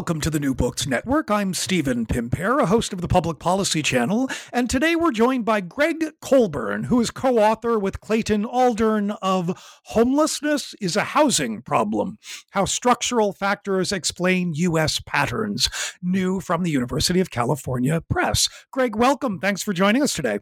Welcome 0.00 0.22
to 0.22 0.30
the 0.30 0.40
New 0.40 0.54
Books 0.54 0.86
Network. 0.86 1.30
I'm 1.30 1.52
Stephen 1.52 2.06
Pimpare, 2.06 2.58
a 2.58 2.64
host 2.64 2.94
of 2.94 3.02
the 3.02 3.06
Public 3.06 3.38
Policy 3.38 3.82
Channel, 3.82 4.30
and 4.50 4.70
today 4.70 4.96
we're 4.96 5.12
joined 5.12 5.44
by 5.44 5.60
Greg 5.60 6.02
Colburn, 6.22 6.84
who 6.84 7.02
is 7.02 7.10
co 7.10 7.36
author 7.36 7.78
with 7.78 8.00
Clayton 8.00 8.46
Aldern 8.46 9.14
of 9.20 9.62
Homelessness 9.88 10.74
is 10.80 10.96
a 10.96 11.04
Housing 11.04 11.60
Problem 11.60 12.16
How 12.52 12.64
Structural 12.64 13.34
Factors 13.34 13.92
Explain 13.92 14.54
U.S. 14.54 15.02
Patterns, 15.04 15.68
new 16.00 16.40
from 16.40 16.62
the 16.62 16.70
University 16.70 17.20
of 17.20 17.30
California 17.30 18.00
Press. 18.00 18.48
Greg, 18.70 18.96
welcome. 18.96 19.38
Thanks 19.38 19.62
for 19.62 19.74
joining 19.74 20.02
us 20.02 20.14
today. 20.14 20.38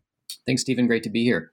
Thanks, 0.47 0.62
Stephen. 0.62 0.86
Great 0.86 1.03
to 1.03 1.11
be 1.11 1.25
here. 1.25 1.51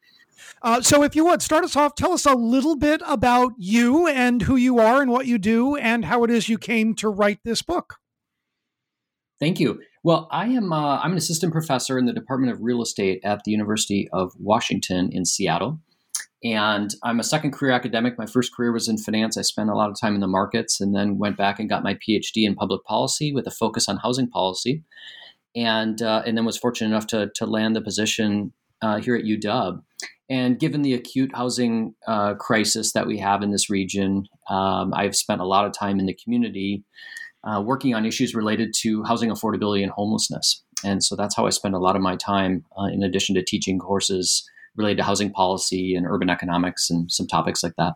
Uh, 0.61 0.81
so, 0.81 1.03
if 1.03 1.15
you 1.15 1.25
would 1.25 1.41
start 1.41 1.63
us 1.63 1.75
off, 1.75 1.95
tell 1.95 2.11
us 2.11 2.25
a 2.25 2.33
little 2.33 2.75
bit 2.75 3.01
about 3.05 3.53
you 3.57 4.07
and 4.07 4.43
who 4.43 4.55
you 4.55 4.79
are 4.79 5.01
and 5.01 5.11
what 5.11 5.25
you 5.25 5.37
do 5.37 5.75
and 5.75 6.05
how 6.05 6.23
it 6.23 6.29
is 6.29 6.49
you 6.49 6.57
came 6.57 6.93
to 6.95 7.09
write 7.09 7.39
this 7.43 7.61
book. 7.61 7.95
Thank 9.39 9.59
you. 9.59 9.81
Well, 10.03 10.27
I 10.31 10.47
am 10.47 10.71
uh, 10.71 10.99
I'm 10.99 11.11
an 11.11 11.17
assistant 11.17 11.51
professor 11.51 11.97
in 11.97 12.05
the 12.05 12.13
Department 12.13 12.53
of 12.53 12.61
Real 12.61 12.81
Estate 12.81 13.21
at 13.23 13.43
the 13.43 13.51
University 13.51 14.07
of 14.13 14.31
Washington 14.39 15.09
in 15.11 15.25
Seattle, 15.25 15.79
and 16.43 16.93
I'm 17.03 17.19
a 17.19 17.23
second 17.23 17.51
career 17.51 17.73
academic. 17.73 18.17
My 18.17 18.27
first 18.27 18.55
career 18.55 18.71
was 18.71 18.87
in 18.87 18.97
finance. 18.97 19.35
I 19.35 19.41
spent 19.41 19.71
a 19.71 19.75
lot 19.75 19.89
of 19.89 19.99
time 19.99 20.13
in 20.13 20.21
the 20.21 20.27
markets, 20.27 20.79
and 20.79 20.95
then 20.95 21.17
went 21.17 21.37
back 21.37 21.59
and 21.59 21.67
got 21.67 21.83
my 21.83 21.95
PhD 21.95 22.45
in 22.45 22.53
public 22.55 22.83
policy 22.83 23.33
with 23.33 23.47
a 23.47 23.51
focus 23.51 23.89
on 23.89 23.97
housing 23.97 24.29
policy, 24.29 24.83
and 25.55 26.01
uh, 26.01 26.21
and 26.25 26.37
then 26.37 26.45
was 26.45 26.57
fortunate 26.57 26.89
enough 26.89 27.07
to 27.07 27.31
to 27.35 27.45
land 27.45 27.75
the 27.75 27.81
position 27.81 28.53
uh, 28.81 28.99
here 28.99 29.15
at 29.15 29.25
UW. 29.25 29.81
And 30.29 30.59
given 30.59 30.81
the 30.81 30.93
acute 30.93 31.31
housing 31.35 31.93
uh, 32.07 32.33
crisis 32.35 32.93
that 32.93 33.05
we 33.05 33.19
have 33.19 33.43
in 33.43 33.51
this 33.51 33.69
region, 33.69 34.27
um, 34.49 34.93
I've 34.93 35.15
spent 35.15 35.41
a 35.41 35.45
lot 35.45 35.65
of 35.65 35.73
time 35.73 35.99
in 35.99 36.07
the 36.07 36.17
community 36.23 36.83
uh, 37.43 37.61
working 37.61 37.93
on 37.93 38.05
issues 38.05 38.33
related 38.33 38.73
to 38.81 39.03
housing 39.03 39.29
affordability 39.29 39.83
and 39.83 39.91
homelessness. 39.91 40.63
And 40.83 41.03
so 41.03 41.15
that's 41.15 41.35
how 41.35 41.45
I 41.45 41.51
spend 41.51 41.75
a 41.75 41.79
lot 41.79 41.95
of 41.95 42.01
my 42.01 42.15
time, 42.15 42.65
uh, 42.77 42.85
in 42.85 43.03
addition 43.03 43.35
to 43.35 43.43
teaching 43.43 43.77
courses 43.77 44.49
related 44.75 44.97
to 44.97 45.03
housing 45.03 45.31
policy 45.31 45.95
and 45.95 46.07
urban 46.07 46.29
economics 46.29 46.89
and 46.89 47.11
some 47.11 47.27
topics 47.27 47.63
like 47.63 47.75
that. 47.77 47.93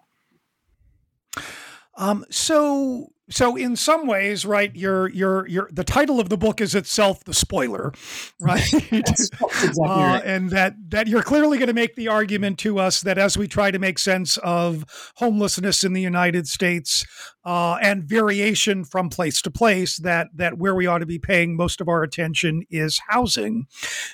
Um, 1.97 2.25
so 2.29 3.11
so 3.29 3.55
in 3.55 3.75
some 3.75 4.07
ways, 4.07 4.45
right, 4.45 4.75
your 4.75 5.09
your 5.09 5.47
your 5.47 5.69
the 5.71 5.83
title 5.83 6.19
of 6.19 6.29
the 6.29 6.37
book 6.37 6.61
is 6.61 6.73
itself 6.75 7.23
the 7.23 7.33
spoiler, 7.33 7.93
right? 8.39 8.63
That's 8.91 9.29
exactly 9.29 9.85
uh, 9.85 10.21
and 10.23 10.49
that 10.49 10.75
that 10.89 11.07
you're 11.07 11.23
clearly 11.23 11.57
going 11.57 11.67
to 11.67 11.73
make 11.73 11.95
the 11.95 12.07
argument 12.07 12.57
to 12.59 12.79
us 12.79 13.01
that 13.01 13.17
as 13.17 13.37
we 13.37 13.47
try 13.47 13.71
to 13.71 13.79
make 13.79 13.99
sense 13.99 14.37
of 14.37 14.85
homelessness 15.17 15.83
in 15.83 15.93
the 15.93 16.01
United 16.01 16.47
States 16.47 17.05
uh, 17.45 17.75
and 17.81 18.03
variation 18.03 18.83
from 18.83 19.09
place 19.09 19.41
to 19.43 19.51
place, 19.51 19.97
that 19.97 20.29
that 20.35 20.57
where 20.57 20.75
we 20.75 20.87
ought 20.87 20.99
to 20.99 21.05
be 21.05 21.19
paying 21.19 21.55
most 21.55 21.81
of 21.81 21.87
our 21.87 22.03
attention 22.03 22.63
is 22.69 22.99
housing. 23.09 23.67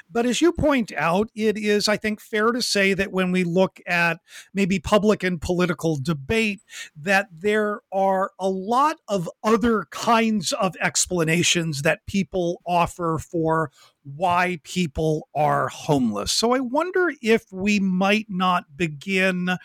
But 0.09 0.25
as 0.25 0.41
you 0.41 0.51
point 0.51 0.91
out, 0.93 1.29
it 1.35 1.57
is, 1.57 1.87
I 1.87 1.97
think, 1.97 2.19
fair 2.19 2.51
to 2.51 2.61
say 2.61 2.93
that 2.93 3.11
when 3.11 3.31
we 3.31 3.43
look 3.43 3.79
at 3.87 4.19
maybe 4.53 4.79
public 4.79 5.23
and 5.23 5.41
political 5.41 5.97
debate, 6.01 6.61
that 6.95 7.27
there 7.31 7.81
are 7.91 8.31
a 8.39 8.49
lot 8.49 8.97
of 9.07 9.29
other 9.43 9.85
kinds 9.91 10.51
of 10.53 10.75
explanations 10.81 11.83
that 11.83 12.05
people 12.07 12.61
offer 12.65 13.19
for 13.19 13.71
why 14.03 14.59
people 14.63 15.27
are 15.35 15.67
homeless. 15.67 16.31
So 16.31 16.53
I 16.53 16.59
wonder 16.59 17.11
if 17.21 17.51
we 17.51 17.79
might 17.79 18.27
not 18.29 18.77
begin 18.77 19.57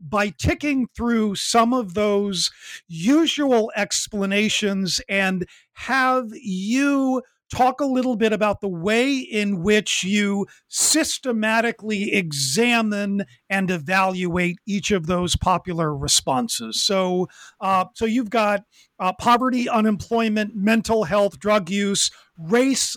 by 0.00 0.30
ticking 0.30 0.88
through 0.94 1.34
some 1.36 1.72
of 1.72 1.94
those 1.94 2.50
usual 2.88 3.72
explanations 3.76 5.00
and 5.08 5.46
have 5.72 6.28
you 6.32 7.22
talk 7.50 7.80
a 7.80 7.86
little 7.86 8.16
bit 8.16 8.32
about 8.32 8.60
the 8.60 8.68
way 8.68 9.16
in 9.16 9.62
which 9.62 10.04
you 10.04 10.46
systematically 10.68 12.14
examine 12.14 13.24
and 13.48 13.70
evaluate 13.70 14.58
each 14.66 14.90
of 14.90 15.06
those 15.06 15.36
popular 15.36 15.94
responses. 15.94 16.82
So, 16.82 17.28
uh, 17.60 17.86
so 17.94 18.06
you've 18.06 18.30
got 18.30 18.64
uh, 18.98 19.12
poverty, 19.14 19.68
unemployment, 19.68 20.54
mental 20.54 21.04
health, 21.04 21.38
drug 21.38 21.70
use, 21.70 22.10
race, 22.38 22.96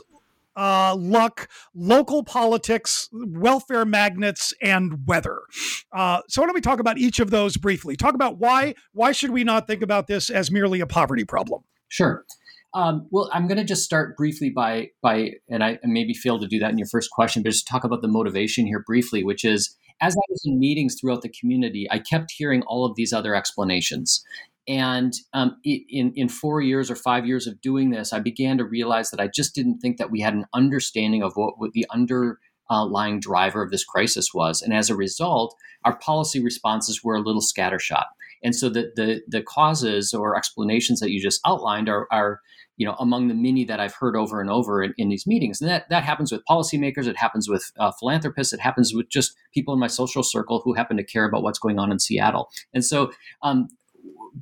uh, 0.55 0.95
luck, 0.95 1.49
local 1.73 2.23
politics, 2.23 3.09
welfare 3.11 3.85
magnets, 3.85 4.53
and 4.61 5.07
weather. 5.07 5.41
Uh, 5.91 6.21
so 6.27 6.41
why 6.41 6.47
don't 6.47 6.53
we 6.55 6.61
talk 6.61 6.79
about 6.79 6.97
each 6.97 7.19
of 7.19 7.31
those 7.31 7.57
briefly? 7.57 7.95
Talk 7.95 8.13
about 8.13 8.37
why 8.37 8.75
why 8.93 9.11
should 9.11 9.31
we 9.31 9.43
not 9.43 9.67
think 9.67 9.81
about 9.81 10.07
this 10.07 10.29
as 10.29 10.51
merely 10.51 10.79
a 10.79 10.87
poverty 10.87 11.25
problem? 11.25 11.63
Sure. 11.87 12.25
Um, 12.75 13.07
well, 13.11 13.29
I'm 13.31 13.47
going 13.47 13.59
to 13.59 13.63
just 13.63 13.83
start 13.83 14.17
briefly 14.17 14.49
by 14.49 14.89
by, 15.01 15.33
and 15.49 15.63
I 15.63 15.79
maybe 15.83 16.13
failed 16.13 16.41
to 16.41 16.47
do 16.47 16.59
that 16.59 16.71
in 16.71 16.77
your 16.77 16.87
first 16.87 17.11
question, 17.11 17.43
but 17.43 17.51
just 17.51 17.67
talk 17.67 17.83
about 17.83 18.01
the 18.01 18.07
motivation 18.07 18.65
here 18.65 18.83
briefly, 18.85 19.23
which 19.23 19.45
is 19.45 19.75
as 20.01 20.15
I 20.15 20.25
was 20.29 20.41
in 20.45 20.59
meetings 20.59 20.97
throughout 20.99 21.21
the 21.21 21.29
community, 21.29 21.87
I 21.89 21.99
kept 21.99 22.33
hearing 22.35 22.63
all 22.63 22.85
of 22.85 22.95
these 22.95 23.13
other 23.13 23.35
explanations. 23.35 24.23
And 24.67 25.13
um, 25.33 25.57
in 25.63 26.13
in 26.15 26.29
four 26.29 26.61
years 26.61 26.89
or 26.89 26.95
five 26.95 27.25
years 27.25 27.47
of 27.47 27.61
doing 27.61 27.91
this, 27.91 28.11
I 28.13 28.19
began 28.19 28.57
to 28.57 28.65
realize 28.65 29.11
that 29.11 29.19
I 29.19 29.27
just 29.27 29.53
didn't 29.53 29.79
think 29.79 29.97
that 29.97 30.09
we 30.09 30.21
had 30.21 30.33
an 30.33 30.45
understanding 30.53 31.21
of 31.21 31.33
what, 31.35 31.55
the 31.73 31.85
underlying 31.91 33.19
driver 33.19 33.61
of 33.61 33.71
this 33.71 33.83
crisis 33.83 34.29
was, 34.33 34.61
and 34.61 34.73
as 34.73 34.89
a 34.89 34.95
result, 34.95 35.55
our 35.83 35.97
policy 35.97 36.41
responses 36.41 37.03
were 37.03 37.15
a 37.15 37.21
little 37.21 37.41
scattershot. 37.41 38.05
And 38.41 38.55
so 38.55 38.69
the 38.69 38.91
the, 38.95 39.21
the 39.27 39.41
causes 39.43 40.13
or 40.13 40.35
explanations 40.37 41.01
that 41.01 41.11
you 41.11 41.21
just 41.21 41.41
outlined 41.45 41.89
are, 41.89 42.07
are 42.09 42.39
you 42.77 42.85
know 42.85 42.95
among 42.99 43.27
the 43.27 43.33
many 43.33 43.65
that 43.65 43.79
I've 43.79 43.93
heard 43.93 44.15
over 44.15 44.41
and 44.41 44.49
over 44.49 44.83
in, 44.83 44.93
in 44.97 45.09
these 45.09 45.27
meetings. 45.27 45.61
And 45.61 45.69
that 45.69 45.89
that 45.89 46.03
happens 46.03 46.31
with 46.31 46.41
policymakers, 46.49 47.07
it 47.07 47.17
happens 47.17 47.49
with 47.49 47.71
uh, 47.79 47.91
philanthropists, 47.99 48.53
it 48.53 48.59
happens 48.59 48.93
with 48.93 49.09
just 49.09 49.35
people 49.53 49.73
in 49.73 49.79
my 49.79 49.87
social 49.87 50.23
circle 50.23 50.61
who 50.63 50.73
happen 50.73 50.97
to 50.97 51.03
care 51.03 51.25
about 51.25 51.43
what's 51.43 51.59
going 51.59 51.79
on 51.79 51.91
in 51.91 51.99
Seattle. 51.99 52.49
And 52.73 52.83
so 52.83 53.11
um, 53.41 53.67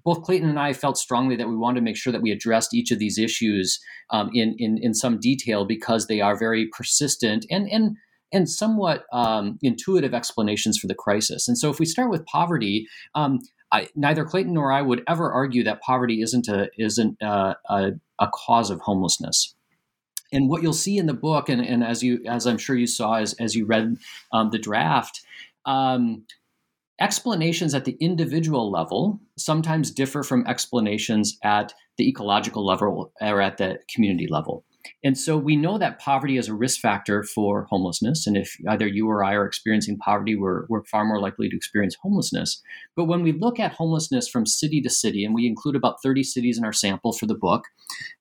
both 0.03 0.23
Clayton 0.23 0.49
and 0.49 0.59
I 0.59 0.73
felt 0.73 0.97
strongly 0.97 1.35
that 1.35 1.49
we 1.49 1.55
wanted 1.55 1.79
to 1.79 1.83
make 1.83 1.97
sure 1.97 2.13
that 2.13 2.21
we 2.21 2.31
addressed 2.31 2.73
each 2.73 2.91
of 2.91 2.99
these 2.99 3.17
issues 3.17 3.79
um, 4.09 4.29
in, 4.33 4.55
in 4.57 4.77
in 4.77 4.93
some 4.93 5.19
detail 5.19 5.65
because 5.65 6.07
they 6.07 6.21
are 6.21 6.37
very 6.37 6.67
persistent 6.67 7.45
and 7.49 7.69
and 7.71 7.97
and 8.33 8.49
somewhat 8.49 9.03
um, 9.11 9.59
intuitive 9.61 10.13
explanations 10.13 10.77
for 10.77 10.87
the 10.87 10.95
crisis. 10.95 11.47
And 11.47 11.57
so, 11.57 11.69
if 11.69 11.79
we 11.79 11.85
start 11.85 12.09
with 12.09 12.25
poverty, 12.25 12.87
um, 13.13 13.39
I, 13.71 13.87
neither 13.95 14.25
Clayton 14.25 14.53
nor 14.53 14.71
I 14.71 14.81
would 14.81 15.03
ever 15.07 15.31
argue 15.31 15.63
that 15.63 15.81
poverty 15.81 16.21
isn't 16.21 16.47
a 16.47 16.69
isn't 16.77 17.17
a, 17.21 17.55
a, 17.69 17.91
a 18.21 18.29
cause 18.33 18.69
of 18.69 18.79
homelessness. 18.79 19.55
And 20.31 20.47
what 20.47 20.63
you'll 20.63 20.71
see 20.71 20.97
in 20.97 21.07
the 21.07 21.13
book, 21.13 21.49
and, 21.49 21.61
and 21.61 21.83
as 21.83 22.01
you 22.01 22.21
as 22.25 22.47
I'm 22.47 22.57
sure 22.57 22.77
you 22.77 22.87
saw 22.87 23.15
as 23.15 23.33
as 23.33 23.53
you 23.53 23.65
read 23.65 23.97
um, 24.31 24.49
the 24.51 24.59
draft, 24.59 25.19
um, 25.65 26.23
explanations 27.01 27.73
at 27.73 27.83
the 27.83 27.97
individual 27.99 28.71
level 28.71 29.19
sometimes 29.37 29.91
differ 29.91 30.23
from 30.23 30.45
explanations 30.47 31.37
at 31.43 31.73
the 31.97 32.07
ecological 32.07 32.65
level 32.65 33.11
or 33.19 33.41
at 33.41 33.57
the 33.57 33.79
community 33.93 34.27
level. 34.27 34.63
And 35.03 35.17
so 35.17 35.37
we 35.37 35.55
know 35.55 35.77
that 35.77 35.99
poverty 35.99 36.37
is 36.37 36.47
a 36.47 36.53
risk 36.53 36.79
factor 36.79 37.23
for 37.23 37.67
homelessness. 37.69 38.27
And 38.27 38.37
if 38.37 38.55
either 38.69 38.87
you 38.87 39.07
or 39.09 39.23
I 39.23 39.33
are 39.33 39.45
experiencing 39.45 39.97
poverty, 39.97 40.35
we're, 40.35 40.65
we're 40.69 40.83
far 40.85 41.05
more 41.05 41.19
likely 41.19 41.49
to 41.49 41.55
experience 41.55 41.95
homelessness. 42.01 42.61
But 42.95 43.05
when 43.05 43.23
we 43.23 43.31
look 43.31 43.59
at 43.59 43.73
homelessness 43.73 44.27
from 44.27 44.45
city 44.45 44.81
to 44.81 44.89
city, 44.89 45.25
and 45.25 45.33
we 45.33 45.47
include 45.47 45.75
about 45.75 46.01
30 46.03 46.23
cities 46.23 46.57
in 46.57 46.65
our 46.65 46.73
sample 46.73 47.13
for 47.13 47.25
the 47.25 47.35
book, 47.35 47.65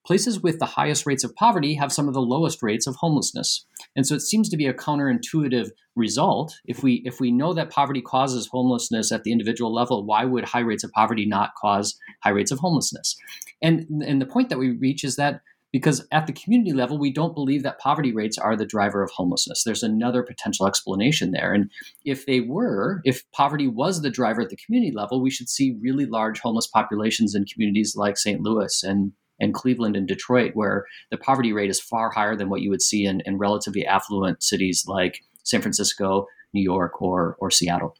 places 0.06 0.40
with 0.40 0.58
the 0.58 0.66
highest 0.66 1.06
rates 1.06 1.24
of 1.24 1.34
poverty 1.34 1.74
have 1.74 1.92
some 1.92 2.08
of 2.08 2.14
the 2.14 2.20
lowest 2.20 2.62
rates 2.62 2.86
of 2.86 2.96
homelessness. 2.96 3.66
And 3.96 4.06
so 4.06 4.14
it 4.14 4.22
seems 4.22 4.48
to 4.48 4.56
be 4.56 4.66
a 4.66 4.74
counterintuitive 4.74 5.70
result. 5.96 6.54
If 6.64 6.82
we 6.82 7.02
if 7.04 7.20
we 7.20 7.30
know 7.30 7.52
that 7.54 7.70
poverty 7.70 8.00
causes 8.00 8.48
homelessness 8.50 9.12
at 9.12 9.24
the 9.24 9.32
individual 9.32 9.72
level, 9.74 10.04
why 10.04 10.24
would 10.24 10.44
high 10.44 10.60
rates 10.60 10.84
of 10.84 10.90
poverty 10.92 11.26
not 11.26 11.50
cause 11.60 11.98
high 12.22 12.30
rates 12.30 12.50
of 12.50 12.58
homelessness? 12.58 13.16
And 13.62 13.86
and 14.04 14.20
the 14.20 14.26
point 14.26 14.48
that 14.48 14.58
we 14.58 14.70
reach 14.70 15.04
is 15.04 15.16
that 15.16 15.40
because 15.72 16.06
at 16.10 16.26
the 16.26 16.32
community 16.32 16.72
level, 16.72 16.98
we 16.98 17.12
don't 17.12 17.34
believe 17.34 17.62
that 17.62 17.78
poverty 17.78 18.12
rates 18.12 18.38
are 18.38 18.56
the 18.56 18.66
driver 18.66 19.02
of 19.02 19.10
homelessness. 19.10 19.62
There's 19.64 19.82
another 19.82 20.22
potential 20.22 20.66
explanation 20.66 21.30
there. 21.30 21.52
And 21.52 21.70
if 22.04 22.26
they 22.26 22.40
were, 22.40 23.00
if 23.04 23.22
poverty 23.32 23.68
was 23.68 24.02
the 24.02 24.10
driver 24.10 24.42
at 24.42 24.50
the 24.50 24.56
community 24.56 24.92
level, 24.92 25.20
we 25.20 25.30
should 25.30 25.48
see 25.48 25.76
really 25.80 26.06
large 26.06 26.40
homeless 26.40 26.66
populations 26.66 27.34
in 27.34 27.44
communities 27.44 27.94
like 27.96 28.16
St. 28.16 28.40
Louis 28.40 28.82
and 28.82 29.12
and 29.42 29.54
Cleveland 29.54 29.96
and 29.96 30.06
Detroit, 30.06 30.50
where 30.52 30.84
the 31.10 31.16
poverty 31.16 31.52
rate 31.52 31.70
is 31.70 31.80
far 31.80 32.10
higher 32.10 32.36
than 32.36 32.50
what 32.50 32.60
you 32.60 32.68
would 32.68 32.82
see 32.82 33.06
in, 33.06 33.22
in 33.24 33.38
relatively 33.38 33.86
affluent 33.86 34.42
cities 34.42 34.84
like 34.86 35.24
San 35.44 35.62
Francisco, 35.62 36.26
New 36.52 36.62
York, 36.62 37.00
or 37.00 37.36
or 37.40 37.50
Seattle. 37.50 37.96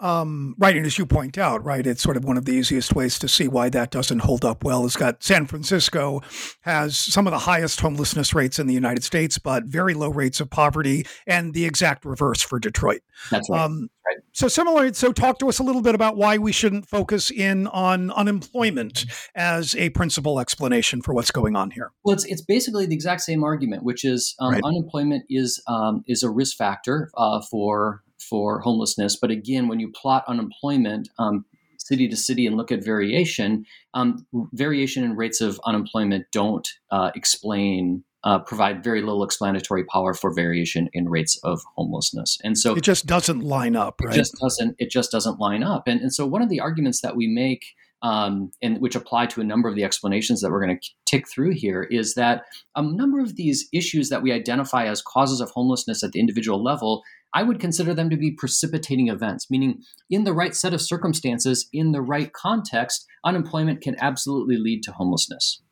Um, 0.00 0.54
right, 0.58 0.74
and 0.74 0.86
as 0.86 0.96
you 0.98 1.04
point 1.04 1.36
out, 1.36 1.62
right, 1.64 1.86
it's 1.86 2.02
sort 2.02 2.16
of 2.16 2.24
one 2.24 2.38
of 2.38 2.46
the 2.46 2.52
easiest 2.52 2.94
ways 2.94 3.18
to 3.18 3.28
see 3.28 3.48
why 3.48 3.68
that 3.68 3.90
doesn't 3.90 4.20
hold 4.20 4.46
up 4.46 4.64
well. 4.64 4.86
Is 4.86 4.96
got 4.96 5.22
San 5.22 5.46
Francisco 5.46 6.22
has 6.62 6.96
some 6.96 7.26
of 7.26 7.32
the 7.32 7.40
highest 7.40 7.80
homelessness 7.80 8.34
rates 8.34 8.58
in 8.58 8.66
the 8.66 8.72
United 8.72 9.04
States, 9.04 9.38
but 9.38 9.64
very 9.64 9.92
low 9.92 10.08
rates 10.08 10.40
of 10.40 10.48
poverty, 10.48 11.06
and 11.26 11.52
the 11.52 11.66
exact 11.66 12.06
reverse 12.06 12.40
for 12.40 12.58
Detroit. 12.58 13.02
That's 13.30 13.50
right. 13.50 13.60
Um, 13.60 13.90
right. 14.06 14.16
So 14.32 14.48
similar. 14.48 14.92
So 14.94 15.12
talk 15.12 15.38
to 15.40 15.48
us 15.50 15.58
a 15.58 15.62
little 15.62 15.82
bit 15.82 15.94
about 15.94 16.16
why 16.16 16.38
we 16.38 16.50
shouldn't 16.50 16.88
focus 16.88 17.30
in 17.30 17.66
on 17.66 18.10
unemployment 18.12 19.04
as 19.34 19.74
a 19.76 19.90
principal 19.90 20.40
explanation 20.40 21.02
for 21.02 21.12
what's 21.12 21.30
going 21.30 21.56
on 21.56 21.72
here. 21.72 21.92
Well, 22.04 22.14
it's 22.14 22.24
it's 22.24 22.42
basically 22.42 22.86
the 22.86 22.94
exact 22.94 23.20
same 23.20 23.44
argument, 23.44 23.82
which 23.82 24.04
is 24.04 24.34
um, 24.40 24.52
right. 24.52 24.62
unemployment 24.64 25.24
is 25.28 25.62
um, 25.66 26.04
is 26.06 26.22
a 26.22 26.30
risk 26.30 26.56
factor 26.56 27.10
uh, 27.18 27.42
for 27.50 28.02
for 28.20 28.60
homelessness. 28.60 29.16
But 29.16 29.30
again, 29.30 29.68
when 29.68 29.80
you 29.80 29.90
plot 29.90 30.24
unemployment 30.28 31.08
um, 31.18 31.44
city 31.78 32.08
to 32.08 32.16
city 32.16 32.46
and 32.46 32.56
look 32.56 32.70
at 32.70 32.84
variation, 32.84 33.64
um, 33.94 34.26
variation 34.52 35.02
in 35.04 35.16
rates 35.16 35.40
of 35.40 35.60
unemployment 35.64 36.26
don't 36.32 36.68
uh, 36.90 37.10
explain. 37.14 38.04
Uh, 38.22 38.38
provide 38.38 38.84
very 38.84 39.00
little 39.00 39.24
explanatory 39.24 39.82
power 39.82 40.12
for 40.12 40.30
variation 40.30 40.90
in 40.92 41.08
rates 41.08 41.40
of 41.42 41.62
homelessness, 41.74 42.36
and 42.44 42.58
so 42.58 42.74
it 42.74 42.82
just 42.82 43.06
doesn't 43.06 43.40
line 43.40 43.74
up. 43.74 43.98
Right? 44.04 44.12
It 44.12 44.18
just 44.18 44.34
doesn't. 44.34 44.76
It 44.78 44.90
just 44.90 45.10
doesn't 45.10 45.40
line 45.40 45.62
up. 45.62 45.88
And 45.88 46.02
and 46.02 46.12
so 46.12 46.26
one 46.26 46.42
of 46.42 46.50
the 46.50 46.60
arguments 46.60 47.00
that 47.00 47.16
we 47.16 47.26
make 47.26 47.64
um, 48.02 48.50
and 48.62 48.80
which 48.80 48.94
apply 48.94 49.26
to 49.26 49.40
a 49.40 49.44
number 49.44 49.68
of 49.68 49.74
the 49.74 49.84
explanations 49.84 50.40
that 50.40 50.50
we're 50.50 50.64
going 50.64 50.78
to 50.78 50.88
tick 51.06 51.28
through 51.28 51.52
here, 51.54 51.82
is 51.90 52.14
that 52.14 52.44
a 52.76 52.82
number 52.82 53.20
of 53.20 53.36
these 53.36 53.68
issues 53.72 54.08
that 54.08 54.22
we 54.22 54.32
identify 54.32 54.86
as 54.86 55.02
causes 55.02 55.40
of 55.40 55.50
homelessness 55.50 56.02
at 56.02 56.12
the 56.12 56.20
individual 56.20 56.62
level 56.62 57.02
I 57.32 57.42
would 57.42 57.60
consider 57.60 57.94
them 57.94 58.10
to 58.10 58.16
be 58.16 58.32
precipitating 58.32 59.08
events, 59.08 59.50
meaning 59.50 59.82
in 60.08 60.24
the 60.24 60.32
right 60.32 60.54
set 60.54 60.74
of 60.74 60.80
circumstances, 60.80 61.68
in 61.72 61.92
the 61.92 62.02
right 62.02 62.32
context, 62.32 63.06
unemployment 63.24 63.80
can 63.80 63.96
absolutely 64.00 64.56
lead 64.56 64.82
to 64.84 64.92
homelessness. 64.92 65.62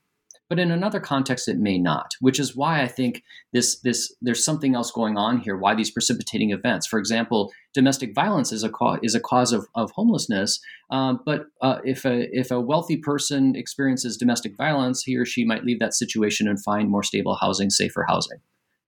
But 0.48 0.58
in 0.58 0.70
another 0.70 0.98
context, 0.98 1.46
it 1.46 1.58
may 1.58 1.78
not, 1.78 2.14
which 2.20 2.40
is 2.40 2.56
why 2.56 2.80
I 2.80 2.88
think 2.88 3.22
this, 3.52 3.80
this, 3.80 4.14
there's 4.22 4.44
something 4.44 4.74
else 4.74 4.90
going 4.90 5.18
on 5.18 5.40
here. 5.40 5.58
Why 5.58 5.74
these 5.74 5.90
precipitating 5.90 6.52
events? 6.52 6.86
For 6.86 6.98
example, 6.98 7.52
domestic 7.74 8.14
violence 8.14 8.50
is 8.50 8.62
a 8.62 8.70
cause, 8.70 8.98
is 9.02 9.14
a 9.14 9.20
cause 9.20 9.52
of, 9.52 9.66
of 9.74 9.90
homelessness. 9.90 10.58
Um, 10.90 11.20
but 11.26 11.46
uh, 11.60 11.80
if 11.84 12.06
a 12.06 12.28
if 12.32 12.50
a 12.50 12.60
wealthy 12.60 12.96
person 12.96 13.56
experiences 13.56 14.16
domestic 14.16 14.56
violence, 14.56 15.02
he 15.02 15.16
or 15.16 15.26
she 15.26 15.44
might 15.44 15.64
leave 15.64 15.80
that 15.80 15.94
situation 15.94 16.48
and 16.48 16.62
find 16.62 16.88
more 16.88 17.02
stable 17.02 17.36
housing, 17.38 17.68
safer 17.68 18.06
housing, 18.08 18.38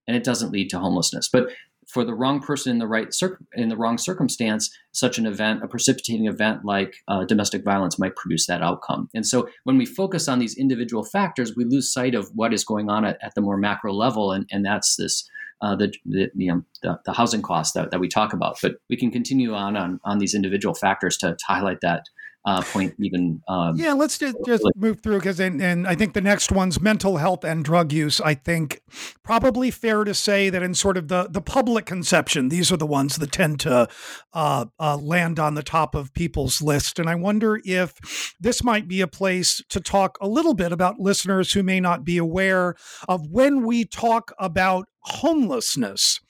and 0.07 0.17
it 0.17 0.25
doesn't 0.25 0.53
lead 0.53 0.71
to 0.71 0.79
homelessness. 0.79 1.29
But 1.31 1.51
for 1.93 2.05
the 2.05 2.15
wrong 2.15 2.41
person 2.41 2.73
in 2.73 2.79
the 2.79 2.87
right 2.87 3.13
cir- 3.13 3.39
in 3.55 3.69
the 3.69 3.77
wrong 3.77 3.99
circumstance, 3.99 4.71
such 4.93 5.19
an 5.19 5.27
event, 5.27 5.63
a 5.63 5.69
precipitating 5.69 6.27
event 6.27 6.65
like 6.65 6.97
uh, 7.09 7.25
domestic 7.25 7.65
violence, 7.65 7.99
might 7.99 8.17
produce 8.17 8.47
that 8.47 8.63
outcome. 8.63 9.09
And 9.15 9.27
so, 9.27 9.49
when 9.65 9.77
we 9.77 9.87
focus 9.87 10.29
on 10.29 10.39
these 10.39 10.57
individual 10.57 11.05
factors, 11.05 11.57
we 11.57 11.65
lose 11.65 11.93
sight 11.93 12.15
of 12.15 12.31
what 12.35 12.53
is 12.53 12.65
going 12.65 12.89
on 12.89 13.05
at, 13.05 13.19
at 13.23 13.35
the 13.35 13.41
more 13.41 13.57
macro 13.57 13.93
level, 13.93 14.33
and, 14.33 14.47
and 14.51 14.65
that's 14.65 14.97
this 14.97 15.29
uh, 15.63 15.77
the, 15.77 15.93
the, 16.07 16.31
the, 16.35 16.99
the 17.05 17.13
housing 17.13 17.43
costs 17.43 17.75
that, 17.75 17.91
that 17.91 18.01
we 18.01 18.09
talk 18.09 18.33
about. 18.33 18.59
But 18.63 18.77
we 18.89 18.97
can 18.97 19.11
continue 19.11 19.55
on 19.55 19.77
on, 19.77 20.01
on 20.05 20.19
these 20.19 20.35
individual 20.35 20.75
factors 20.75 21.17
to, 21.19 21.33
to 21.33 21.45
highlight 21.47 21.81
that 21.83 22.05
uh, 22.45 22.63
point 22.63 22.95
even. 22.99 23.43
Um, 23.49 23.77
yeah, 23.77 23.93
let's 23.93 24.19
just, 24.19 24.37
just 24.47 24.65
move 24.75 25.01
through 25.03 25.19
because, 25.19 25.41
and, 25.41 25.61
and 25.61 25.87
I 25.87 25.95
think 25.95 26.15
the 26.15 26.21
next 26.21 26.51
one's 26.51 26.81
mental 26.81 27.19
health 27.19 27.45
and 27.45 27.65
drug 27.65 27.93
use. 27.93 28.21
I 28.21 28.35
think 28.35 28.81
probably 29.23 29.71
fair 29.71 30.05
to 30.05 30.15
say 30.15 30.49
that 30.49 30.63
in 30.63 30.75
sort 30.75 30.97
of 30.97 31.09
the 31.09 31.29
the 31.31 31.43
public 31.43 31.85
conception, 31.87 32.49
these 32.49 32.73
are 32.73 32.77
the 32.77 32.87
ones 32.87 33.17
that 33.17 33.33
tend 33.33 33.61
to 33.61 33.89
uh, 34.33 34.65
uh, 34.79 34.97
land 34.97 35.39
on 35.39 35.55
the 35.55 35.63
top 35.63 35.95
of 35.95 36.15
people's 36.15 36.63
list. 36.63 36.99
And 36.99 37.09
I 37.09 37.15
wonder 37.15 37.61
if 37.65 38.35
this 38.41 38.65
might 38.65 38.89
be 38.89 39.01
a 39.01 39.07
place 39.07 39.63
to 39.69 39.81
talk 39.81 40.17
a 40.21 40.29
little 40.29 40.55
bit 40.55 40.73
about 40.73 40.99
listeners 40.99 41.53
who 41.53 41.63
may 41.63 41.81
not 41.81 42.05
be 42.05 42.17
aware 42.17 42.75
of 43.09 43.27
when 43.29 43.67
we 43.67 43.85
talk 43.85 44.33
about 44.39 44.87
homelessness. 45.00 46.20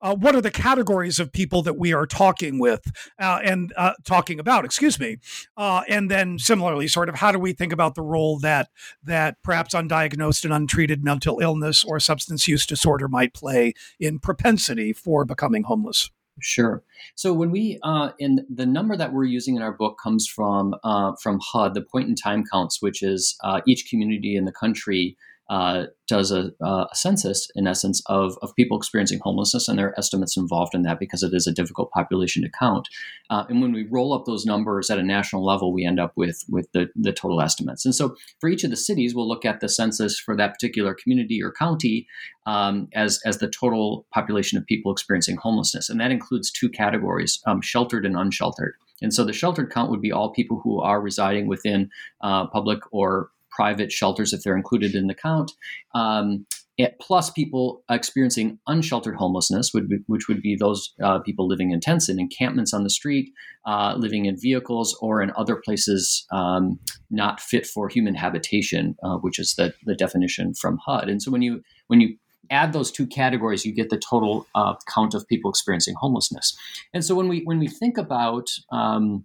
Uh, 0.00 0.14
what 0.14 0.34
are 0.34 0.40
the 0.40 0.50
categories 0.50 1.20
of 1.20 1.32
people 1.32 1.62
that 1.62 1.78
we 1.78 1.92
are 1.92 2.06
talking 2.06 2.58
with 2.58 2.80
uh, 3.18 3.40
and 3.44 3.72
uh, 3.76 3.92
talking 4.04 4.38
about? 4.38 4.64
Excuse 4.64 4.98
me. 4.98 5.18
Uh, 5.56 5.82
and 5.88 6.10
then 6.10 6.38
similarly, 6.38 6.88
sort 6.88 7.08
of, 7.08 7.16
how 7.16 7.32
do 7.32 7.38
we 7.38 7.52
think 7.52 7.72
about 7.72 7.94
the 7.94 8.02
role 8.02 8.38
that 8.40 8.68
that 9.02 9.36
perhaps 9.42 9.74
undiagnosed 9.74 10.44
and 10.44 10.52
untreated 10.52 11.04
mental 11.04 11.40
illness 11.40 11.84
or 11.84 12.00
substance 12.00 12.48
use 12.48 12.66
disorder 12.66 13.08
might 13.08 13.34
play 13.34 13.72
in 14.00 14.18
propensity 14.18 14.92
for 14.92 15.24
becoming 15.24 15.64
homeless? 15.64 16.10
Sure. 16.40 16.82
So 17.14 17.32
when 17.32 17.50
we 17.50 17.78
uh, 17.82 18.10
and 18.18 18.40
the 18.48 18.66
number 18.66 18.96
that 18.96 19.12
we're 19.12 19.24
using 19.24 19.56
in 19.56 19.62
our 19.62 19.72
book 19.72 19.98
comes 20.02 20.26
from 20.26 20.74
uh, 20.82 21.12
from 21.22 21.40
HUD, 21.42 21.74
the 21.74 21.82
point 21.82 22.08
in 22.08 22.14
time 22.14 22.44
counts, 22.50 22.80
which 22.80 23.02
is 23.02 23.36
uh, 23.44 23.60
each 23.66 23.88
community 23.88 24.34
in 24.34 24.44
the 24.44 24.52
country 24.52 25.16
uh, 25.50 25.86
does 26.08 26.30
a, 26.30 26.50
a, 26.60 26.86
census, 26.94 27.48
in 27.54 27.66
essence, 27.66 28.02
of, 28.06 28.38
of 28.42 28.54
people 28.54 28.76
experiencing 28.76 29.20
homelessness, 29.22 29.68
and 29.68 29.78
there 29.78 29.88
are 29.88 29.98
estimates 29.98 30.36
involved 30.36 30.74
in 30.74 30.82
that 30.82 30.98
because 30.98 31.22
it 31.22 31.34
is 31.34 31.46
a 31.46 31.52
difficult 31.52 31.90
population 31.90 32.42
to 32.42 32.50
count. 32.58 32.88
Uh, 33.28 33.44
and 33.48 33.60
when 33.60 33.72
we 33.72 33.86
roll 33.90 34.12
up 34.12 34.24
those 34.24 34.46
numbers 34.46 34.88
at 34.88 34.98
a 34.98 35.02
national 35.02 35.44
level, 35.44 35.72
we 35.72 35.84
end 35.84 36.00
up 36.00 36.12
with 36.16 36.44
with 36.48 36.70
the, 36.72 36.88
the 36.94 37.12
total 37.12 37.40
estimates. 37.40 37.84
And 37.84 37.94
so, 37.94 38.14
for 38.40 38.48
each 38.48 38.64
of 38.64 38.70
the 38.70 38.76
cities, 38.76 39.14
we'll 39.14 39.28
look 39.28 39.44
at 39.44 39.60
the 39.60 39.68
census 39.68 40.18
for 40.18 40.36
that 40.36 40.52
particular 40.52 40.94
community 40.94 41.42
or 41.42 41.52
county 41.52 42.06
um, 42.46 42.88
as 42.94 43.20
as 43.24 43.38
the 43.38 43.50
total 43.50 44.06
population 44.12 44.58
of 44.58 44.66
people 44.66 44.92
experiencing 44.92 45.36
homelessness, 45.36 45.90
and 45.90 46.00
that 46.00 46.12
includes 46.12 46.50
two 46.50 46.68
categories: 46.68 47.40
um, 47.46 47.60
sheltered 47.60 48.06
and 48.06 48.16
unsheltered. 48.16 48.74
And 49.02 49.12
so, 49.12 49.24
the 49.24 49.32
sheltered 49.32 49.72
count 49.72 49.90
would 49.90 50.00
be 50.00 50.12
all 50.12 50.30
people 50.30 50.60
who 50.62 50.80
are 50.80 51.00
residing 51.00 51.46
within 51.46 51.90
uh, 52.20 52.46
public 52.46 52.80
or 52.92 53.30
private 53.54 53.92
shelters 53.92 54.32
if 54.32 54.42
they're 54.42 54.56
included 54.56 54.94
in 54.94 55.06
the 55.06 55.14
count. 55.14 55.52
Um, 55.94 56.46
it, 56.78 56.96
plus 57.00 57.30
people 57.30 57.84
experiencing 57.90 58.58
unsheltered 58.66 59.16
homelessness, 59.16 59.72
would 59.74 59.88
be, 59.88 59.98
which 60.06 60.26
would 60.26 60.40
be 60.40 60.56
those 60.56 60.94
uh, 61.02 61.18
people 61.18 61.46
living 61.46 61.70
in 61.70 61.80
tents 61.80 62.08
and 62.08 62.18
encampments 62.18 62.72
on 62.72 62.82
the 62.82 62.90
street, 62.90 63.30
uh, 63.66 63.94
living 63.96 64.24
in 64.24 64.38
vehicles 64.40 64.96
or 65.02 65.20
in 65.22 65.32
other 65.36 65.56
places 65.56 66.26
um, 66.32 66.80
not 67.10 67.40
fit 67.40 67.66
for 67.66 67.88
human 67.88 68.14
habitation, 68.14 68.96
uh, 69.02 69.16
which 69.16 69.38
is 69.38 69.54
the, 69.56 69.74
the 69.84 69.94
definition 69.94 70.54
from 70.54 70.78
HUD. 70.78 71.08
And 71.10 71.22
so 71.22 71.30
when 71.30 71.42
you 71.42 71.62
when 71.88 72.00
you 72.00 72.16
add 72.50 72.72
those 72.72 72.90
two 72.90 73.06
categories, 73.06 73.64
you 73.64 73.72
get 73.74 73.90
the 73.90 73.98
total 73.98 74.46
uh, 74.54 74.74
count 74.92 75.14
of 75.14 75.26
people 75.28 75.50
experiencing 75.50 75.94
homelessness. 75.98 76.56
And 76.94 77.04
so 77.04 77.14
when 77.14 77.28
we 77.28 77.42
when 77.44 77.58
we 77.58 77.68
think 77.68 77.98
about 77.98 78.48
um, 78.70 79.24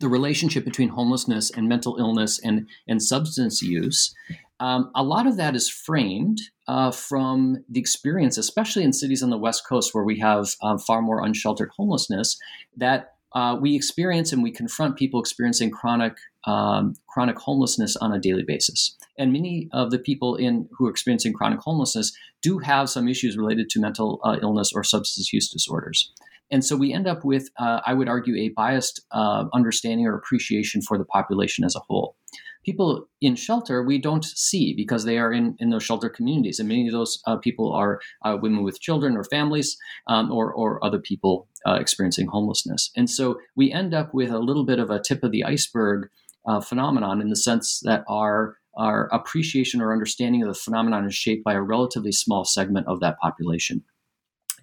the 0.00 0.08
relationship 0.08 0.64
between 0.64 0.90
homelessness 0.90 1.50
and 1.50 1.68
mental 1.68 1.96
illness 1.98 2.40
and, 2.42 2.68
and 2.88 3.02
substance 3.02 3.62
use, 3.62 4.14
um, 4.60 4.90
a 4.94 5.02
lot 5.02 5.26
of 5.26 5.36
that 5.36 5.54
is 5.54 5.68
framed 5.68 6.40
uh, 6.68 6.90
from 6.90 7.64
the 7.68 7.80
experience, 7.80 8.38
especially 8.38 8.84
in 8.84 8.92
cities 8.92 9.22
on 9.22 9.30
the 9.30 9.38
West 9.38 9.66
Coast 9.68 9.94
where 9.94 10.04
we 10.04 10.18
have 10.20 10.48
um, 10.62 10.78
far 10.78 11.02
more 11.02 11.24
unsheltered 11.24 11.70
homelessness, 11.76 12.38
that 12.76 13.14
uh, 13.34 13.56
we 13.60 13.74
experience 13.74 14.32
and 14.32 14.42
we 14.42 14.52
confront 14.52 14.96
people 14.96 15.18
experiencing 15.20 15.70
chronic 15.70 16.16
um, 16.46 16.94
chronic 17.08 17.38
homelessness 17.38 17.96
on 17.96 18.12
a 18.12 18.20
daily 18.20 18.44
basis. 18.44 18.96
And 19.18 19.32
many 19.32 19.68
of 19.72 19.90
the 19.90 19.98
people 19.98 20.36
in 20.36 20.68
who 20.76 20.86
are 20.86 20.90
experiencing 20.90 21.32
chronic 21.32 21.60
homelessness 21.60 22.12
do 22.42 22.58
have 22.58 22.90
some 22.90 23.08
issues 23.08 23.36
related 23.36 23.68
to 23.70 23.80
mental 23.80 24.20
uh, 24.24 24.36
illness 24.42 24.70
or 24.74 24.84
substance 24.84 25.32
use 25.32 25.48
disorders. 25.48 26.12
And 26.50 26.64
so 26.64 26.76
we 26.76 26.92
end 26.92 27.06
up 27.06 27.24
with, 27.24 27.48
uh, 27.58 27.80
I 27.86 27.94
would 27.94 28.08
argue, 28.08 28.36
a 28.36 28.50
biased 28.50 29.04
uh, 29.10 29.44
understanding 29.52 30.06
or 30.06 30.14
appreciation 30.16 30.82
for 30.82 30.98
the 30.98 31.04
population 31.04 31.64
as 31.64 31.74
a 31.74 31.80
whole. 31.80 32.16
people 32.64 33.06
in 33.20 33.36
shelter 33.36 33.82
we 33.82 33.98
don't 33.98 34.24
see 34.24 34.74
because 34.74 35.04
they 35.04 35.18
are 35.18 35.32
in, 35.32 35.56
in 35.58 35.70
those 35.70 35.82
shelter 35.82 36.08
communities. 36.08 36.58
And 36.58 36.68
many 36.68 36.86
of 36.86 36.92
those 36.92 37.20
uh, 37.26 37.36
people 37.36 37.72
are 37.72 38.00
uh, 38.24 38.36
women 38.40 38.64
with 38.64 38.80
children 38.80 39.16
or 39.16 39.24
families 39.24 39.76
um, 40.08 40.30
or, 40.32 40.52
or 40.52 40.84
other 40.84 40.98
people 40.98 41.48
uh, 41.66 41.74
experiencing 41.74 42.26
homelessness. 42.28 42.90
And 42.96 43.08
so 43.08 43.38
we 43.56 43.72
end 43.72 43.94
up 43.94 44.12
with 44.12 44.30
a 44.30 44.38
little 44.38 44.64
bit 44.64 44.78
of 44.78 44.90
a 44.90 45.00
tip 45.00 45.22
of 45.22 45.30
the 45.30 45.44
iceberg 45.44 46.08
uh, 46.46 46.60
phenomenon 46.60 47.20
in 47.20 47.28
the 47.28 47.36
sense 47.36 47.80
that 47.84 48.04
our 48.08 48.56
our 48.76 49.08
appreciation 49.12 49.80
or 49.80 49.92
understanding 49.92 50.42
of 50.42 50.48
the 50.48 50.54
phenomenon 50.54 51.06
is 51.06 51.14
shaped 51.14 51.44
by 51.44 51.54
a 51.54 51.62
relatively 51.62 52.10
small 52.10 52.44
segment 52.44 52.88
of 52.88 52.98
that 52.98 53.16
population. 53.20 53.84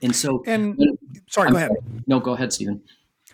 And 0.02 0.16
so, 0.16 0.44
and 0.48 0.78
sorry, 1.30 1.48
I'm 1.48 1.54
go 1.54 1.58
ahead. 1.58 1.72
No, 2.08 2.20
go 2.20 2.34
ahead, 2.34 2.52
Stephen. 2.54 2.82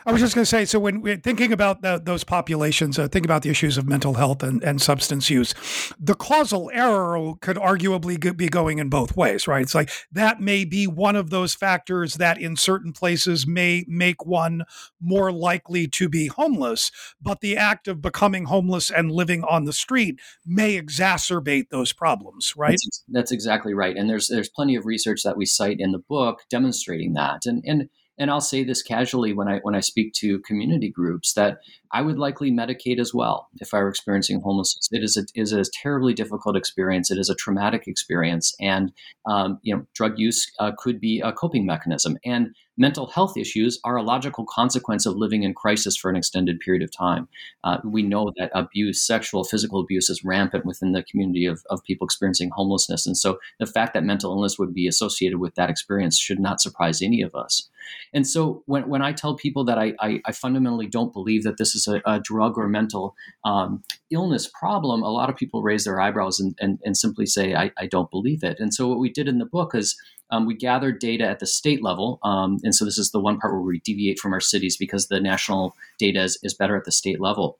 I 0.08 0.14
was 0.14 0.22
just 0.22 0.36
going 0.36 0.44
to 0.44 0.50
say, 0.50 0.64
so 0.64 0.80
when 0.80 1.02
we're 1.02 1.18
thinking 1.18 1.52
about 1.52 1.82
the, 1.82 2.02
those 2.02 2.24
populations, 2.24 2.98
uh, 2.98 3.10
think 3.10 3.26
about 3.26 3.42
the 3.42 3.50
issues 3.50 3.78
of 3.78 3.90
mental 3.90 4.14
health 4.14 4.42
and, 4.42 4.64
and 4.64 4.82
substance 4.82 5.30
use, 5.30 5.54
the 6.00 6.16
causal 6.16 6.72
arrow 6.74 7.38
could 7.42 7.58
arguably 7.58 8.38
be 8.38 8.48
going 8.48 8.80
in 8.80 8.88
both 8.88 9.18
ways, 9.18 9.50
right? 9.50 9.64
It's 9.64 9.76
like 9.76 9.90
that 10.10 10.40
may 10.40 10.64
be 10.64 10.88
one 10.88 11.18
of 11.18 11.30
those 11.30 11.54
factors 11.54 12.16
that 12.16 12.40
in 12.40 12.56
certain 12.56 12.94
places 12.94 13.46
may 13.46 13.84
make 13.86 14.26
one 14.26 14.64
more 15.02 15.30
likely 15.30 15.90
to 15.90 16.08
be 16.08 16.28
homeless, 16.28 16.90
but 17.22 17.42
the 17.42 17.58
act 17.58 17.90
of 17.90 18.02
becoming 18.02 18.46
homeless 18.46 18.90
and 18.90 19.12
living 19.12 19.44
on 19.44 19.66
the 19.66 19.74
street 19.74 20.22
may 20.46 20.82
exacerbate 20.82 21.68
those 21.70 21.92
problems, 21.92 22.56
right? 22.56 22.80
That's, 22.82 23.04
that's 23.10 23.32
exactly 23.34 23.74
right. 23.74 23.98
And 23.98 24.10
there's 24.10 24.30
there's 24.30 24.48
plenty 24.48 24.76
of 24.76 24.86
research 24.86 25.24
that 25.24 25.36
we 25.36 25.46
cite 25.46 25.82
in 25.82 25.92
the 25.92 26.00
book 26.00 26.44
demonstrating 26.50 27.12
that. 27.16 27.46
And 27.46 27.62
and 27.66 27.90
and 28.17 28.31
I'll 28.31 28.41
say 28.41 28.63
this 28.63 28.81
casually 28.81 29.33
when 29.33 29.47
I 29.47 29.59
when 29.59 29.75
I 29.75 29.79
speak 29.79 30.13
to 30.13 30.39
community 30.39 30.89
groups 30.89 31.33
that 31.33 31.59
I 31.91 32.01
would 32.01 32.17
likely 32.17 32.51
medicate 32.51 33.00
as 33.00 33.13
well 33.13 33.47
if 33.59 33.74
I 33.74 33.79
were 33.79 33.89
experiencing 33.89 34.41
homelessness. 34.41 34.89
It 34.91 35.03
is 35.03 35.17
a, 35.17 35.25
is 35.39 35.53
a 35.53 35.63
terribly 35.71 36.13
difficult 36.13 36.57
experience. 36.57 37.12
It 37.12 37.17
is 37.17 37.29
a 37.29 37.36
traumatic 37.36 37.88
experience, 37.88 38.55
and 38.59 38.91
um, 39.25 39.59
you 39.62 39.75
know, 39.75 39.86
drug 39.93 40.17
use 40.17 40.51
uh, 40.59 40.71
could 40.77 41.00
be 41.00 41.21
a 41.21 41.31
coping 41.31 41.65
mechanism. 41.65 42.17
And 42.25 42.55
mental 42.77 43.07
health 43.07 43.38
issues 43.38 43.79
are 43.83 43.97
a 43.97 44.03
logical 44.03 44.45
consequence 44.45 45.05
of 45.05 45.15
living 45.15 45.43
in 45.43 45.53
crisis 45.53 45.97
for 45.97 46.09
an 46.09 46.15
extended 46.15 46.59
period 46.59 46.83
of 46.83 46.91
time. 46.95 47.27
Uh, 47.63 47.77
we 47.83 48.03
know 48.03 48.31
that 48.38 48.51
abuse, 48.53 49.05
sexual, 49.05 49.43
physical 49.43 49.79
abuse, 49.79 50.09
is 50.09 50.24
rampant 50.24 50.65
within 50.65 50.91
the 50.91 51.03
community 51.03 51.45
of, 51.45 51.63
of 51.69 51.83
people 51.83 52.05
experiencing 52.05 52.51
homelessness. 52.53 53.07
And 53.07 53.17
so 53.17 53.39
the 53.59 53.65
fact 53.65 53.93
that 53.93 54.03
mental 54.03 54.31
illness 54.31 54.59
would 54.59 54.74
be 54.74 54.88
associated 54.88 55.39
with 55.39 55.55
that 55.55 55.69
experience 55.69 56.19
should 56.19 56.39
not 56.39 56.62
surprise 56.62 57.01
any 57.01 57.21
of 57.21 57.33
us. 57.33 57.67
And 58.13 58.27
so 58.27 58.63
when, 58.65 58.88
when 58.88 59.01
I 59.01 59.13
tell 59.13 59.36
people 59.36 59.63
that 59.65 59.77
I, 59.77 59.94
I, 60.00 60.22
I 60.25 60.32
fundamentally 60.32 60.88
don't 60.88 61.13
believe 61.13 61.44
that 61.44 61.58
this 61.58 61.75
is 61.75 61.88
a, 61.88 62.01
a 62.06 62.20
drug 62.20 62.58
or 62.58 62.67
mental 62.67 63.15
um, 63.44 63.84
illness 64.10 64.50
problem, 64.60 65.03
a 65.03 65.10
lot 65.10 65.29
of 65.29 65.36
people 65.36 65.62
raise 65.62 65.86
their 65.86 66.00
eyebrows 66.00 66.39
and, 66.39 66.58
and, 66.60 66.79
and 66.84 66.98
simply 66.98 67.25
say, 67.25 67.56
I, 67.56 67.72
I 67.77 67.88
don't 67.88 68.12
believe 68.12 68.44
it. 68.44 68.60
And 68.60 68.74
so 68.74 68.88
what 68.88 69.00
we 69.00 69.10
did 69.10 69.27
in 69.27 69.39
the 69.39 69.46
book 69.46 69.75
is 69.75 70.00
um, 70.29 70.46
we 70.46 70.56
gathered 70.56 71.00
data 71.00 71.25
at 71.25 71.39
the 71.39 71.48
state 71.48 71.82
level. 71.82 72.20
Um, 72.24 72.58
and 72.63 72.75
so 72.75 72.86
this 72.86 72.98
is 72.98 73.12
the 73.12 73.20
one 73.20 73.39
part 73.39 73.53
where 73.53 73.62
we 73.62 73.79
deviate 73.79 74.20
from 74.20 74.34
our 74.34 74.41
cities 74.41 74.77
because 74.77 75.08
the 75.08 75.20
national 75.20 75.75
data 75.98 76.24
is, 76.24 76.38
is 76.44 76.53
better 76.53 76.75
at 76.75 76.86
the 76.86 76.91
state 76.91 77.22
level. 77.22 77.60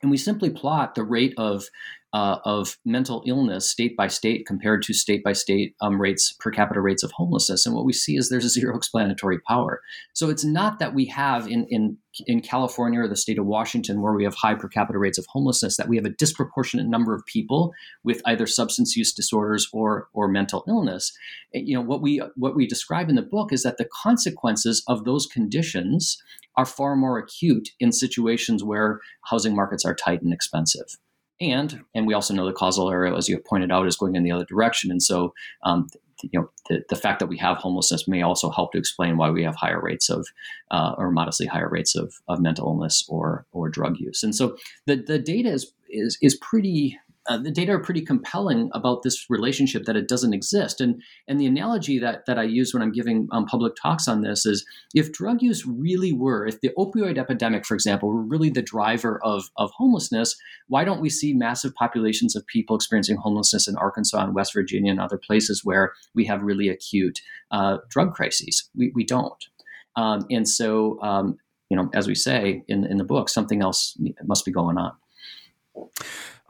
And 0.00 0.10
we 0.10 0.16
simply 0.16 0.50
plot 0.50 0.94
the 0.94 1.02
rate 1.02 1.34
of 1.36 1.64
uh, 2.12 2.38
of 2.44 2.78
mental 2.84 3.22
illness 3.26 3.70
state 3.70 3.96
by 3.96 4.06
state 4.06 4.46
compared 4.46 4.82
to 4.82 4.94
state 4.94 5.22
by 5.22 5.32
state 5.32 5.74
um, 5.80 6.00
rates 6.00 6.34
per 6.40 6.50
capita 6.50 6.80
rates 6.80 7.02
of 7.02 7.12
homelessness. 7.12 7.66
And 7.66 7.74
what 7.74 7.84
we 7.84 7.92
see 7.92 8.16
is 8.16 8.28
there's 8.28 8.44
a 8.44 8.48
zero 8.58 8.76
explanatory 8.76 9.38
power. 9.40 9.80
So 10.14 10.30
it's 10.30 10.44
not 10.44 10.78
that 10.78 10.94
we 10.94 11.06
have 11.06 11.46
in, 11.46 11.66
in 11.68 11.98
in 12.26 12.40
california 12.40 12.98
or 12.98 13.06
the 13.06 13.14
state 13.14 13.38
of 13.38 13.46
washington 13.46 14.00
where 14.02 14.12
we 14.12 14.24
have 14.24 14.34
high 14.34 14.54
per 14.54 14.66
capita 14.66 14.98
rates 14.98 15.18
of 15.18 15.26
homelessness 15.28 15.76
that 15.76 15.88
we 15.88 15.94
have 15.94 16.04
a 16.04 16.10
disproportionate 16.10 16.88
number 16.88 17.14
of 17.14 17.24
people 17.26 17.72
with 18.02 18.20
either 18.26 18.44
substance 18.44 18.96
use 18.96 19.12
disorders 19.12 19.68
or 19.72 20.08
or 20.14 20.26
mental 20.26 20.64
illness. 20.66 21.12
You 21.52 21.76
know 21.76 21.82
what 21.82 22.02
we 22.02 22.20
what 22.34 22.56
we 22.56 22.66
describe 22.66 23.08
in 23.08 23.16
the 23.16 23.22
book 23.22 23.52
is 23.52 23.62
that 23.62 23.76
the 23.76 23.88
consequences 24.02 24.82
of 24.88 25.04
those 25.04 25.26
conditions 25.26 26.20
are 26.56 26.66
far 26.66 26.96
more 26.96 27.18
acute 27.18 27.68
in 27.78 27.92
situations 27.92 28.64
where 28.64 29.00
housing 29.26 29.54
markets 29.54 29.84
are 29.84 29.94
tight 29.94 30.22
and 30.22 30.32
expensive 30.32 30.96
and 31.40 31.82
and 31.94 32.06
we 32.06 32.14
also 32.14 32.34
know 32.34 32.46
the 32.46 32.52
causal 32.52 32.90
arrow, 32.90 33.16
as 33.16 33.28
you 33.28 33.36
have 33.36 33.44
pointed 33.44 33.70
out, 33.70 33.86
is 33.86 33.96
going 33.96 34.16
in 34.16 34.22
the 34.22 34.32
other 34.32 34.44
direction. 34.44 34.90
And 34.90 35.02
so, 35.02 35.34
um, 35.62 35.88
you 36.22 36.40
know, 36.40 36.50
the, 36.68 36.82
the 36.88 36.96
fact 36.96 37.20
that 37.20 37.28
we 37.28 37.38
have 37.38 37.58
homelessness 37.58 38.08
may 38.08 38.22
also 38.22 38.50
help 38.50 38.72
to 38.72 38.78
explain 38.78 39.16
why 39.16 39.30
we 39.30 39.44
have 39.44 39.54
higher 39.54 39.80
rates 39.80 40.10
of, 40.10 40.26
uh, 40.72 40.94
or 40.98 41.12
modestly 41.12 41.46
higher 41.46 41.68
rates 41.68 41.94
of, 41.94 42.12
of 42.26 42.40
mental 42.40 42.66
illness 42.66 43.04
or 43.08 43.46
or 43.52 43.68
drug 43.68 43.98
use. 43.98 44.22
And 44.22 44.34
so, 44.34 44.56
the 44.86 44.96
the 44.96 45.18
data 45.18 45.50
is 45.50 45.72
is 45.88 46.18
is 46.20 46.36
pretty 46.36 46.98
uh, 47.28 47.36
the 47.36 47.50
data 47.50 47.72
are 47.72 47.78
pretty 47.78 48.00
compelling 48.00 48.70
about 48.72 49.02
this 49.02 49.26
relationship 49.28 49.84
that 49.84 49.96
it 49.96 50.08
doesn't 50.08 50.32
exist. 50.32 50.80
And 50.80 51.02
and 51.26 51.38
the 51.38 51.46
analogy 51.46 51.98
that 51.98 52.24
that 52.26 52.38
I 52.38 52.44
use 52.44 52.72
when 52.72 52.82
I'm 52.82 52.92
giving 52.92 53.28
um, 53.32 53.44
public 53.44 53.74
talks 53.80 54.08
on 54.08 54.22
this 54.22 54.46
is 54.46 54.64
if 54.94 55.12
drug 55.12 55.42
use 55.42 55.66
really 55.66 56.12
were, 56.12 56.46
if 56.46 56.60
the 56.60 56.70
opioid 56.78 57.18
epidemic, 57.18 57.66
for 57.66 57.74
example, 57.74 58.08
were 58.08 58.22
really 58.22 58.50
the 58.50 58.62
driver 58.62 59.20
of 59.22 59.50
of 59.56 59.70
homelessness, 59.76 60.36
why 60.68 60.84
don't 60.84 61.02
we 61.02 61.10
see 61.10 61.34
massive 61.34 61.74
populations 61.74 62.34
of 62.34 62.46
people 62.46 62.76
experiencing 62.76 63.16
homelessness 63.16 63.68
in 63.68 63.76
Arkansas 63.76 64.24
and 64.24 64.34
West 64.34 64.54
Virginia 64.54 64.90
and 64.90 65.00
other 65.00 65.18
places 65.18 65.64
where 65.64 65.92
we 66.14 66.24
have 66.24 66.42
really 66.42 66.68
acute 66.68 67.20
uh, 67.50 67.76
drug 67.90 68.14
crises? 68.14 68.70
We 68.74 68.90
we 68.94 69.04
don't. 69.04 69.44
Um, 69.96 70.26
and 70.30 70.48
so, 70.48 70.98
um, 71.02 71.38
you 71.68 71.76
know, 71.76 71.90
as 71.92 72.06
we 72.06 72.14
say 72.14 72.64
in 72.68 72.84
in 72.86 72.96
the 72.96 73.04
book, 73.04 73.28
something 73.28 73.60
else 73.60 73.98
must 74.24 74.46
be 74.46 74.52
going 74.52 74.78
on. 74.78 74.92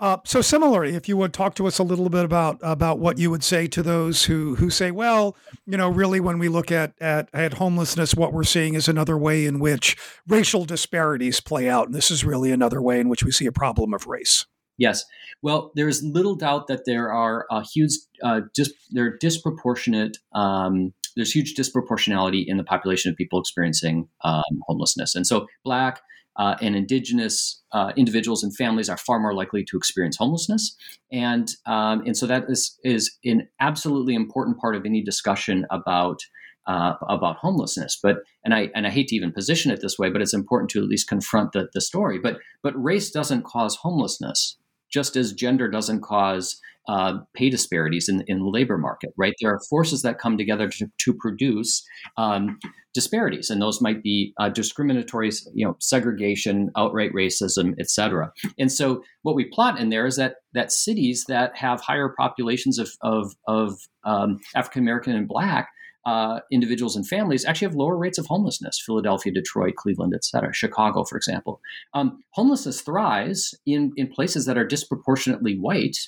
Uh, 0.00 0.18
so 0.24 0.40
similarly, 0.40 0.94
if 0.94 1.08
you 1.08 1.16
would 1.16 1.32
talk 1.32 1.54
to 1.56 1.66
us 1.66 1.78
a 1.80 1.82
little 1.82 2.08
bit 2.08 2.24
about 2.24 2.58
about 2.62 3.00
what 3.00 3.18
you 3.18 3.30
would 3.30 3.42
say 3.42 3.66
to 3.66 3.82
those 3.82 4.24
who 4.26 4.54
who 4.54 4.70
say, 4.70 4.92
well, 4.92 5.36
you 5.66 5.76
know, 5.76 5.88
really, 5.88 6.20
when 6.20 6.38
we 6.38 6.48
look 6.48 6.70
at 6.70 6.94
at, 7.00 7.28
at 7.32 7.54
homelessness, 7.54 8.14
what 8.14 8.32
we're 8.32 8.44
seeing 8.44 8.74
is 8.74 8.86
another 8.86 9.18
way 9.18 9.44
in 9.44 9.58
which 9.58 9.96
racial 10.28 10.64
disparities 10.64 11.40
play 11.40 11.68
out, 11.68 11.86
and 11.86 11.94
this 11.94 12.12
is 12.12 12.24
really 12.24 12.52
another 12.52 12.80
way 12.80 13.00
in 13.00 13.08
which 13.08 13.24
we 13.24 13.32
see 13.32 13.46
a 13.46 13.52
problem 13.52 13.92
of 13.92 14.06
race. 14.06 14.46
Yes. 14.76 15.04
Well, 15.42 15.72
there 15.74 15.88
is 15.88 16.02
little 16.04 16.36
doubt 16.36 16.68
that 16.68 16.84
there 16.86 17.12
are 17.12 17.46
a 17.50 17.64
huge, 17.64 17.92
uh, 18.22 18.42
dis- 18.54 18.72
there 18.90 19.16
disproportionate. 19.18 20.16
Um, 20.32 20.94
there's 21.16 21.32
huge 21.32 21.54
disproportionality 21.54 22.44
in 22.46 22.56
the 22.56 22.64
population 22.64 23.10
of 23.10 23.16
people 23.16 23.40
experiencing 23.40 24.08
um, 24.22 24.44
homelessness, 24.68 25.16
and 25.16 25.26
so 25.26 25.48
black, 25.64 26.00
uh, 26.38 26.56
and 26.60 26.76
indigenous 26.76 27.62
uh, 27.72 27.92
individuals 27.96 28.42
and 28.42 28.56
families 28.56 28.88
are 28.88 28.96
far 28.96 29.18
more 29.18 29.34
likely 29.34 29.64
to 29.64 29.76
experience 29.76 30.16
homelessness, 30.16 30.76
and 31.12 31.50
um, 31.66 32.02
and 32.06 32.16
so 32.16 32.26
that 32.26 32.44
is 32.48 32.78
is 32.84 33.16
an 33.24 33.48
absolutely 33.60 34.14
important 34.14 34.58
part 34.58 34.74
of 34.74 34.86
any 34.86 35.02
discussion 35.02 35.66
about. 35.70 36.20
Uh, 36.66 36.92
about 37.08 37.36
homelessness, 37.36 37.98
but 38.02 38.18
and 38.44 38.52
I 38.52 38.68
and 38.74 38.86
I 38.86 38.90
hate 38.90 39.08
to 39.08 39.16
even 39.16 39.32
position 39.32 39.72
it 39.72 39.80
this 39.80 39.98
way, 39.98 40.10
but 40.10 40.20
it's 40.20 40.34
important 40.34 40.68
to 40.72 40.82
at 40.82 40.84
least 40.84 41.08
confront 41.08 41.52
the, 41.52 41.70
the 41.72 41.80
story. 41.80 42.18
But 42.18 42.40
but 42.62 42.74
race 42.76 43.10
doesn't 43.10 43.44
cause 43.44 43.76
homelessness, 43.76 44.58
just 44.92 45.16
as 45.16 45.32
gender 45.32 45.68
doesn't 45.68 46.02
cause 46.02 46.60
uh, 46.88 47.18
pay 47.34 47.50
disparities 47.50 48.08
in, 48.08 48.24
in 48.28 48.38
the 48.38 48.48
labor 48.48 48.78
market, 48.78 49.10
right? 49.18 49.34
There 49.40 49.52
are 49.52 49.60
forces 49.68 50.00
that 50.02 50.18
come 50.18 50.38
together 50.38 50.68
to, 50.70 50.86
to 51.00 51.14
produce 51.14 51.84
um, 52.16 52.58
disparities, 52.94 53.50
and 53.50 53.60
those 53.60 53.82
might 53.82 54.02
be 54.02 54.32
uh, 54.40 54.48
discriminatory, 54.48 55.30
you 55.54 55.66
know, 55.66 55.76
segregation, 55.80 56.70
outright 56.78 57.12
racism, 57.12 57.74
et 57.78 57.90
cetera. 57.90 58.32
And 58.58 58.72
so, 58.72 59.02
what 59.22 59.34
we 59.34 59.44
plot 59.44 59.78
in 59.78 59.90
there 59.90 60.06
is 60.06 60.16
that 60.16 60.36
that 60.54 60.72
cities 60.72 61.26
that 61.28 61.54
have 61.54 61.82
higher 61.82 62.14
populations 62.18 62.78
of 62.78 62.90
of, 63.02 63.34
of 63.46 63.78
um, 64.04 64.38
African 64.56 64.82
American 64.82 65.14
and 65.14 65.28
Black 65.28 65.68
uh, 66.08 66.36
individuals 66.56 66.96
and 66.96 67.06
families 67.16 67.44
actually 67.44 67.68
have 67.68 67.82
lower 67.82 67.96
rates 68.04 68.18
of 68.20 68.26
homelessness. 68.26 68.82
Philadelphia, 68.88 69.32
Detroit, 69.40 69.74
Cleveland, 69.82 70.14
et 70.18 70.24
cetera. 70.30 70.52
Chicago, 70.62 70.98
for 71.04 71.16
example. 71.22 71.54
Um, 71.98 72.06
homelessness 72.38 72.78
thrives 72.88 73.40
in, 73.74 73.80
in 74.00 74.06
places 74.18 74.42
that 74.46 74.58
are 74.60 74.68
disproportionately 74.76 75.54
white 75.66 75.98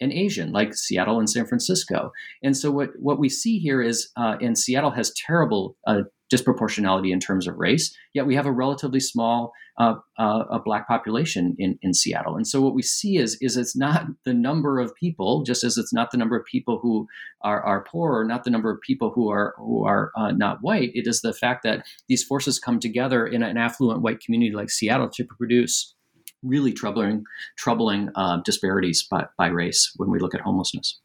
and 0.00 0.12
Asian, 0.12 0.52
like 0.52 0.74
Seattle 0.74 1.18
and 1.18 1.30
San 1.30 1.46
Francisco. 1.46 2.12
And 2.42 2.56
so 2.56 2.70
what 2.70 2.90
what 2.98 3.18
we 3.18 3.28
see 3.28 3.58
here 3.58 3.80
is, 3.82 4.10
uh, 4.16 4.36
and 4.40 4.58
Seattle 4.58 4.90
has 4.90 5.12
terrible 5.14 5.76
uh, 5.86 6.02
disproportionality 6.32 7.12
in 7.12 7.20
terms 7.20 7.46
of 7.46 7.56
race, 7.58 7.96
yet 8.14 8.26
we 8.26 8.34
have 8.34 8.46
a 8.46 8.52
relatively 8.52 9.00
small 9.00 9.52
uh, 9.78 9.94
uh, 10.18 10.44
a 10.50 10.58
black 10.58 10.86
population 10.86 11.56
in, 11.58 11.78
in 11.80 11.94
Seattle. 11.94 12.36
And 12.36 12.46
so 12.46 12.60
what 12.60 12.74
we 12.74 12.82
see 12.82 13.16
is 13.16 13.38
is 13.40 13.56
it's 13.56 13.76
not 13.76 14.06
the 14.24 14.34
number 14.34 14.78
of 14.78 14.94
people, 14.94 15.42
just 15.44 15.64
as 15.64 15.78
it's 15.78 15.92
not 15.92 16.10
the 16.10 16.18
number 16.18 16.36
of 16.36 16.44
people 16.44 16.78
who 16.82 17.06
are, 17.42 17.62
are 17.62 17.84
poor, 17.84 18.18
or 18.18 18.24
not 18.24 18.44
the 18.44 18.50
number 18.50 18.70
of 18.70 18.80
people 18.80 19.12
who 19.14 19.30
are 19.30 19.54
who 19.56 19.84
are 19.84 20.12
uh, 20.16 20.32
not 20.32 20.58
white. 20.60 20.90
It 20.94 21.06
is 21.06 21.20
the 21.20 21.32
fact 21.32 21.62
that 21.64 21.86
these 22.08 22.22
forces 22.22 22.58
come 22.58 22.80
together 22.80 23.26
in 23.26 23.42
an 23.42 23.56
affluent 23.56 24.02
white 24.02 24.20
community 24.20 24.54
like 24.54 24.70
Seattle 24.70 25.08
to 25.10 25.24
produce 25.24 25.94
really 26.42 26.72
troubling 26.72 27.24
troubling 27.56 28.10
uh, 28.14 28.38
disparities 28.44 29.02
by, 29.02 29.26
by 29.36 29.48
race 29.48 29.92
when 29.96 30.10
we 30.10 30.18
look 30.18 30.34
at 30.34 30.40
homelessness. 30.40 31.00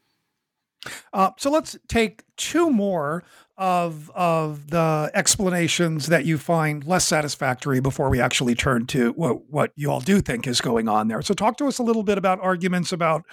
Uh, 1.12 1.30
so 1.36 1.50
let's 1.50 1.76
take 1.88 2.22
two 2.36 2.70
more 2.70 3.24
of 3.58 4.08
of 4.14 4.70
the 4.70 5.10
explanations 5.14 6.06
that 6.06 6.24
you 6.24 6.38
find 6.38 6.86
less 6.86 7.04
satisfactory 7.04 7.80
before 7.80 8.08
we 8.08 8.20
actually 8.20 8.54
turn 8.54 8.86
to 8.86 9.10
what, 9.12 9.50
what 9.50 9.72
you 9.74 9.90
all 9.90 10.00
do 10.00 10.20
think 10.20 10.46
is 10.46 10.60
going 10.60 10.88
on 10.88 11.08
there. 11.08 11.20
So 11.22 11.34
talk 11.34 11.56
to 11.56 11.66
us 11.66 11.78
a 11.78 11.82
little 11.82 12.04
bit 12.04 12.18
about 12.18 12.38
arguments 12.40 12.92
about 12.92 13.24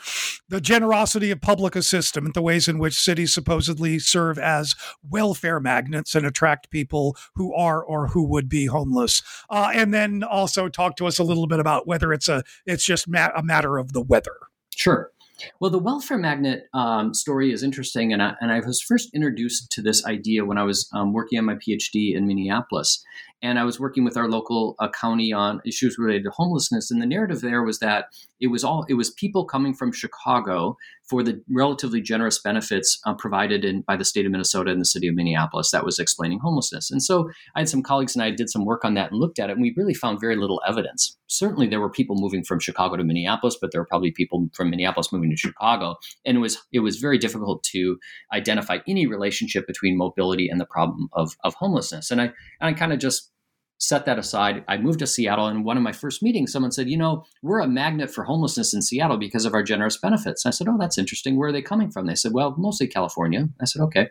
the 0.50 0.60
generosity 0.60 1.30
of 1.30 1.42
public 1.42 1.76
assistance, 1.76 2.32
the 2.34 2.42
ways 2.42 2.68
in 2.68 2.80
which 2.80 2.96
cities 2.96 3.36
supposedly 3.36 4.00
serve 4.00 4.40
as 4.40 4.74
welfare 5.08 5.60
magnets 5.60 6.16
and 6.16 6.26
attract 6.26 6.72
people 6.72 7.16
who 7.36 7.54
are 7.54 7.84
or 7.84 8.08
who 8.08 8.26
would 8.26 8.50
be 8.50 8.66
homeless, 8.66 9.22
uh, 9.52 9.70
and 9.76 9.94
then 9.94 10.24
also 10.24 10.68
talk 10.68 10.96
to 10.96 11.06
us 11.06 11.20
a 11.20 11.24
little 11.24 11.46
bit 11.46 11.60
about 11.60 11.86
whether 11.86 12.12
it's 12.12 12.28
a 12.28 12.44
it's 12.66 12.84
just 12.84 13.08
ma- 13.08 13.30
a 13.36 13.44
matter 13.44 13.78
of 13.78 13.94
the 13.94 14.02
weather. 14.02 14.38
Sure. 14.76 15.12
Well, 15.60 15.72
the 15.72 15.80
welfare 15.80 16.18
magnet 16.18 16.64
um, 16.74 17.14
story 17.14 17.52
is 17.52 17.62
interesting, 17.62 18.14
and 18.14 18.24
I, 18.24 18.36
and 18.40 18.52
I 18.52 18.60
was 18.62 18.82
first 18.82 19.10
introduced 19.14 19.70
to 19.72 19.82
this 19.82 20.06
idea 20.06 20.46
when 20.46 20.58
I 20.58 20.64
was 20.64 20.90
um, 20.94 21.14
working 21.14 21.38
on 21.38 21.46
my 21.46 21.56
PhD 21.56 22.16
in 22.16 22.26
Minneapolis 22.26 23.04
and 23.46 23.60
I 23.60 23.64
was 23.64 23.80
working 23.80 24.04
with 24.04 24.18
our 24.18 24.28
local 24.28 24.76
uh, 24.80 24.90
county 24.90 25.32
on 25.32 25.62
issues 25.66 25.98
related 26.00 26.24
to 26.24 26.32
homelessness. 26.32 26.90
And 26.90 27.02
the 27.02 27.06
narrative 27.06 27.42
there 27.42 27.64
was 27.64 27.80
that 27.80 28.06
it 28.46 28.52
was 28.52 28.64
all 28.64 28.86
it 28.88 28.94
was 28.94 29.10
people 29.10 29.44
coming 29.44 29.74
from 29.74 29.92
Chicago 29.92 30.78
for 31.10 31.24
the 31.24 31.42
relatively 31.50 32.00
generous 32.00 32.40
benefits 32.40 33.00
uh, 33.06 33.14
provided 33.16 33.66
in, 33.66 33.82
by 33.82 33.96
the 33.96 34.06
state 34.06 34.26
of 34.26 34.32
Minnesota 34.32 34.72
and 34.72 34.80
the 34.80 34.86
city 34.86 35.08
of 35.08 35.16
Minneapolis 35.16 35.72
that 35.72 35.84
was 35.84 35.98
explaining 35.98 36.40
homelessness. 36.40 36.92
And 36.92 37.02
so 37.02 37.30
I 37.56 37.62
had 37.62 37.70
some 37.70 37.82
colleagues 37.82 38.16
and 38.16 38.24
I 38.24 38.30
did 38.30 38.50
some 38.52 38.64
work 38.64 38.86
on 38.86 38.94
that 38.94 39.12
and 39.12 39.20
looked 39.20 39.40
at 39.40 39.50
it, 39.50 39.54
and 39.54 39.64
we 39.64 39.74
really 39.76 39.96
found 39.96 40.22
very 40.22 40.36
little 40.36 40.62
evidence. 40.68 41.18
Certainly, 41.26 41.68
there 41.68 41.80
were 41.80 41.90
people 41.90 42.16
moving 42.20 42.44
from 42.44 42.60
Chicago 42.60 42.98
to 42.98 43.04
Minneapolis, 43.04 43.58
but 43.60 43.72
there 43.72 43.82
were 43.82 43.88
probably 43.88 44.12
people 44.12 44.48
from 44.54 44.70
Minneapolis 44.70 45.12
moving 45.12 45.32
to 45.32 45.38
Chicago, 45.38 45.96
and 46.24 46.38
it 46.38 46.40
was 46.40 46.60
it 46.72 46.80
was 46.82 46.98
very 46.98 47.18
difficult 47.18 47.64
to 47.64 47.98
identify 48.32 48.78
any 48.88 49.08
relationship 49.08 49.66
between 49.66 49.98
mobility 49.98 50.50
and 50.50 50.62
the 50.62 50.68
problem 50.68 51.10
of 51.14 51.36
of 51.44 51.56
homelessness. 51.56 52.12
And 52.12 52.22
I 52.22 52.26
and 52.62 52.70
I 52.70 52.74
kind 52.74 52.94
of 52.94 53.00
just 53.00 53.32
set 53.78 54.06
that 54.06 54.20
aside. 54.20 54.64
I 54.68 54.78
moved 54.78 55.00
to 55.00 55.08
Seattle, 55.08 55.48
and 55.48 55.66
one 55.66 55.78
of 55.78 55.84
my 55.84 55.92
first 55.92 56.24
meetings, 56.24 56.52
someone 56.52 56.72
said, 56.72 56.90
"You 56.90 56.98
know, 56.98 57.26
we're 57.42 57.60
a 57.60 57.68
magnet 57.68 58.10
for 58.10 58.24
homelessness 58.24 58.74
in 58.74 58.82
Seattle 58.82 59.18
because 59.18 59.46
of 59.46 59.54
our 59.54 59.64
generous 59.64 59.98
benefits." 59.98 60.46
I 60.46 60.50
said, 60.52 60.68
"Oh, 60.68 60.78
that's 60.80 60.98
interesting. 60.98 61.38
Where 61.38 61.50
are 61.50 61.52
they 61.52 61.62
coming 61.62 61.92
from?" 61.92 62.06
They 62.06 62.16
said, 62.16 62.34
"Well, 62.34 62.56
mostly 62.58 62.88
California." 62.88 63.50
I 63.62 63.66
said, 63.66 63.82
"Okay." 63.84 64.10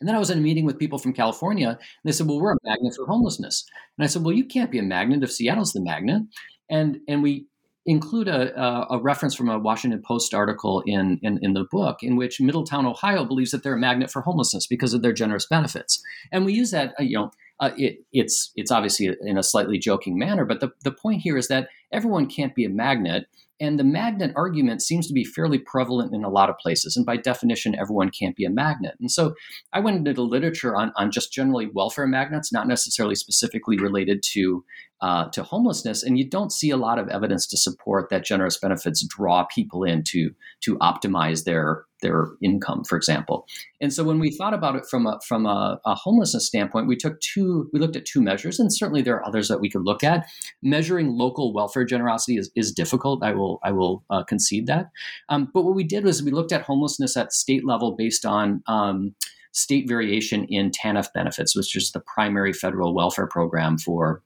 And 0.00 0.08
then 0.08 0.16
I 0.16 0.18
was 0.18 0.30
in 0.30 0.38
a 0.38 0.42
meeting 0.42 0.64
with 0.64 0.78
people 0.78 0.98
from 0.98 1.12
California, 1.12 1.68
and 1.68 1.78
they 2.04 2.12
said, 2.12 2.26
"Well, 2.26 2.40
we're 2.40 2.52
a 2.52 2.58
magnet 2.64 2.94
for 2.94 3.06
homelessness." 3.06 3.64
And 3.98 4.04
I 4.04 4.08
said, 4.08 4.22
"Well, 4.22 4.34
you 4.34 4.44
can't 4.44 4.70
be 4.70 4.78
a 4.78 4.82
magnet 4.82 5.22
if 5.22 5.32
Seattle's 5.32 5.72
the 5.72 5.82
magnet." 5.82 6.22
And 6.70 7.00
and 7.08 7.22
we 7.22 7.46
include 7.86 8.28
a, 8.28 8.58
a, 8.58 8.96
a 8.96 9.02
reference 9.02 9.34
from 9.34 9.48
a 9.48 9.58
Washington 9.58 10.00
Post 10.02 10.32
article 10.32 10.82
in, 10.86 11.18
in, 11.22 11.38
in 11.42 11.52
the 11.52 11.66
book 11.70 12.02
in 12.02 12.16
which 12.16 12.40
Middletown, 12.40 12.86
Ohio, 12.86 13.24
believes 13.24 13.50
that 13.50 13.62
they're 13.62 13.74
a 13.74 13.78
magnet 13.78 14.10
for 14.10 14.22
homelessness 14.22 14.66
because 14.66 14.94
of 14.94 15.02
their 15.02 15.12
generous 15.12 15.46
benefits. 15.46 16.02
And 16.32 16.46
we 16.46 16.54
use 16.54 16.70
that, 16.70 16.94
uh, 16.98 17.02
you 17.02 17.16
know, 17.16 17.30
uh, 17.60 17.70
it, 17.76 17.98
it's 18.12 18.52
it's 18.56 18.70
obviously 18.70 19.10
in 19.22 19.38
a 19.38 19.42
slightly 19.42 19.78
joking 19.78 20.18
manner, 20.18 20.44
but 20.44 20.60
the, 20.60 20.70
the 20.82 20.92
point 20.92 21.22
here 21.22 21.36
is 21.36 21.48
that 21.48 21.68
everyone 21.92 22.26
can't 22.26 22.54
be 22.54 22.64
a 22.64 22.68
magnet, 22.68 23.26
and 23.60 23.78
the 23.78 23.84
magnet 23.84 24.32
argument 24.34 24.82
seems 24.82 25.06
to 25.06 25.14
be 25.14 25.24
fairly 25.24 25.58
prevalent 25.58 26.12
in 26.12 26.24
a 26.24 26.28
lot 26.28 26.50
of 26.50 26.58
places. 26.58 26.96
And 26.96 27.06
by 27.06 27.16
definition, 27.16 27.78
everyone 27.78 28.10
can't 28.10 28.36
be 28.36 28.44
a 28.44 28.50
magnet. 28.50 28.94
And 29.00 29.10
so 29.10 29.34
I 29.72 29.80
went 29.80 29.96
into 29.96 30.12
the 30.12 30.22
literature 30.22 30.74
on, 30.74 30.92
on 30.96 31.12
just 31.12 31.32
generally 31.32 31.68
welfare 31.72 32.06
magnets, 32.06 32.52
not 32.52 32.66
necessarily 32.66 33.14
specifically 33.14 33.78
related 33.78 34.22
to 34.32 34.64
uh, 35.04 35.28
to 35.28 35.42
homelessness, 35.42 36.02
and 36.02 36.16
you 36.16 36.26
don't 36.26 36.50
see 36.50 36.70
a 36.70 36.78
lot 36.78 36.98
of 36.98 37.08
evidence 37.08 37.46
to 37.46 37.58
support 37.58 38.08
that 38.08 38.24
generous 38.24 38.56
benefits 38.56 39.06
draw 39.06 39.44
people 39.44 39.84
in 39.84 40.02
to 40.02 40.30
to 40.62 40.78
optimize 40.78 41.44
their 41.44 41.84
their 42.00 42.28
income, 42.42 42.84
for 42.84 42.96
example. 42.96 43.46
And 43.82 43.92
so 43.92 44.02
when 44.02 44.18
we 44.18 44.30
thought 44.30 44.54
about 44.54 44.76
it 44.76 44.86
from 44.88 45.06
a 45.06 45.20
from 45.20 45.44
a, 45.44 45.78
a, 45.84 45.94
homelessness 45.94 46.46
standpoint, 46.46 46.88
we 46.88 46.96
took 46.96 47.20
two 47.20 47.68
we 47.70 47.80
looked 47.80 47.96
at 47.96 48.06
two 48.06 48.22
measures, 48.22 48.58
and 48.58 48.72
certainly 48.72 49.02
there 49.02 49.16
are 49.16 49.26
others 49.26 49.48
that 49.48 49.60
we 49.60 49.68
could 49.68 49.84
look 49.84 50.02
at. 50.02 50.26
Measuring 50.62 51.18
local 51.18 51.52
welfare 51.52 51.84
generosity 51.84 52.38
is, 52.38 52.50
is 52.56 52.72
difficult. 52.72 53.22
I 53.22 53.32
will 53.32 53.60
I 53.62 53.72
will 53.72 54.06
uh, 54.08 54.24
concede 54.24 54.66
that. 54.68 54.86
Um, 55.28 55.50
but 55.52 55.64
what 55.64 55.74
we 55.74 55.84
did 55.84 56.04
was 56.04 56.22
we 56.22 56.30
looked 56.30 56.52
at 56.52 56.62
homelessness 56.62 57.14
at 57.14 57.34
state 57.34 57.66
level 57.66 57.94
based 57.94 58.24
on 58.24 58.62
um, 58.66 59.14
state 59.52 59.86
variation 59.86 60.46
in 60.46 60.70
TANF 60.70 61.12
benefits, 61.12 61.54
which 61.54 61.76
is 61.76 61.92
the 61.92 62.00
primary 62.00 62.54
federal 62.54 62.94
welfare 62.94 63.26
program 63.26 63.76
for 63.76 64.22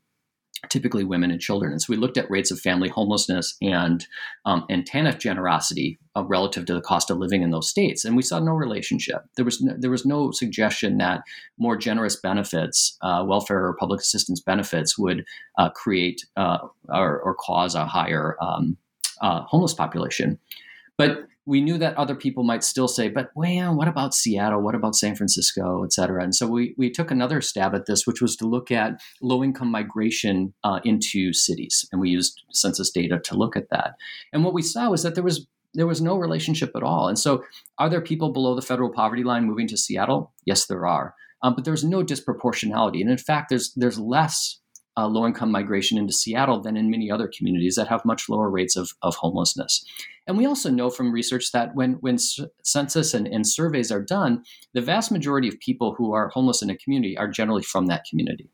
typically 0.69 1.05
women 1.05 1.31
and 1.31 1.41
children. 1.41 1.73
And 1.73 1.81
so 1.81 1.93
we 1.93 1.97
looked 1.97 2.19
at 2.19 2.31
rates 2.31 2.51
of 2.51 2.61
family 2.61 2.89
homelessness 2.89 3.57
and 3.63 4.07
um, 4.45 4.65
and 4.69 4.89
TANF 4.89 5.19
generosity 5.19 5.99
uh, 6.17 6.25
relative 6.25 6.67
to 6.67 6.75
the 6.75 6.81
cost 6.81 7.11
of 7.11 7.19
living 7.19 7.43
in 7.43 7.51
those 7.51 7.69
states, 7.69 8.05
and 8.05 8.17
we 8.17 8.23
saw 8.23 8.39
no 8.39 8.53
relationship. 8.53 9.23
There 9.37 9.45
was 9.45 9.61
no, 9.61 9.75
there 9.79 9.91
was 9.91 10.05
no 10.05 10.31
suggestion 10.33 10.99
that 10.99 11.23
more 11.59 11.77
generous 11.77 12.17
benefits, 12.17 12.97
uh, 13.03 13.25
welfare 13.27 13.65
or 13.65 13.77
public 13.77 14.01
assistance 14.01 14.41
benefits, 14.41 14.99
would 14.99 15.25
uh, 15.59 15.71
create 15.71 16.27
uh, 16.37 16.59
or, 16.89 17.21
or, 17.21 17.35
cause 17.35 17.75
a 17.75 17.87
higher 17.87 18.37
um, 18.41 18.77
uh, 19.21 19.43
homeless 19.43 19.75
population. 19.75 20.39
But 20.97 21.28
we 21.49 21.63
knew 21.63 21.79
that 21.79 21.97
other 21.97 22.15
people 22.15 22.45
might 22.45 22.63
still 22.63 22.89
say, 22.89 23.09
but 23.09 23.31
well, 23.35 23.75
what 23.75 23.89
about 23.89 24.13
Seattle? 24.13 24.61
What 24.61 24.75
about 24.75 24.95
San 24.95 25.17
Francisco, 25.17 25.83
et 25.83 25.95
cetera? 25.95 26.23
And 26.23 26.35
so 26.35 26.47
we, 26.47 26.75
we 26.77 26.91
took 26.91 27.11
another 27.11 27.41
stab 27.41 27.75
at 27.75 27.87
this, 27.87 28.07
which 28.07 28.21
was 28.21 28.37
to 28.37 28.47
look 28.47 28.71
at 28.71 29.01
low 29.23 29.43
income 29.43 29.71
migration 29.71 30.53
uh, 30.63 30.81
into 30.85 31.33
cities. 31.33 31.89
And 31.91 32.03
we 32.03 32.11
used 32.11 32.43
census 32.53 32.91
data 32.91 33.19
to 33.21 33.35
look 33.35 33.57
at 33.57 33.71
that. 33.71 33.95
And 34.31 34.45
what 34.45 34.53
we 34.53 34.61
saw 34.61 34.91
was 34.91 35.03
that 35.05 35.15
there 35.15 35.25
was 35.25 35.47
there 35.73 35.87
was 35.87 36.03
no 36.03 36.17
relationship 36.17 36.73
at 36.77 36.83
all. 36.83 37.09
And 37.09 37.19
so, 37.19 37.45
are 37.79 37.89
there 37.89 38.01
people 38.01 38.31
below 38.31 38.55
the 38.55 38.63
federal 38.63 38.91
poverty 38.91 39.25
line 39.25 39.45
moving 39.45 39.69
to 39.69 39.77
Seattle? 39.77 40.33
Yes, 40.45 40.67
there 40.67 40.87
are. 40.87 41.15
Um, 41.43 41.55
but 41.55 41.65
there's 41.65 41.85
no 41.85 42.03
disproportionality. 42.03 43.01
And 43.01 43.11
in 43.11 43.19
fact, 43.19 43.49
there's 43.49 43.73
there's 43.75 43.99
less 43.99 44.61
uh, 44.99 45.07
low 45.07 45.25
income 45.25 45.53
migration 45.53 45.97
into 45.97 46.13
Seattle 46.13 46.61
than 46.61 46.77
in 46.77 46.91
many 46.91 47.09
other 47.09 47.29
communities 47.29 47.77
that 47.77 47.87
have 47.87 48.05
much 48.05 48.29
lower 48.29 48.51
rates 48.51 48.75
of, 48.75 48.91
of 49.03 49.15
homelessness. 49.15 49.85
And 50.27 50.37
we 50.37 50.45
also 50.45 50.71
know 50.71 50.91
from 50.91 51.13
research 51.13 51.53
that 51.53 51.77
when, 51.77 51.93
when 52.01 52.19
census 52.65 53.15
and, 53.15 53.29
and 53.29 53.47
surveys 53.47 53.93
are 53.93 54.03
done, 54.03 54.43
the 54.75 54.81
vast 54.81 55.13
majority 55.13 55.47
of 55.47 55.61
people 55.61 55.95
who 55.97 56.13
are 56.13 56.31
homeless 56.31 56.63
in 56.63 56.71
a 56.71 56.77
community 56.77 57.17
are 57.17 57.29
generally 57.29 57.63
from 57.63 57.87
that 57.87 58.05
community. 58.11 58.51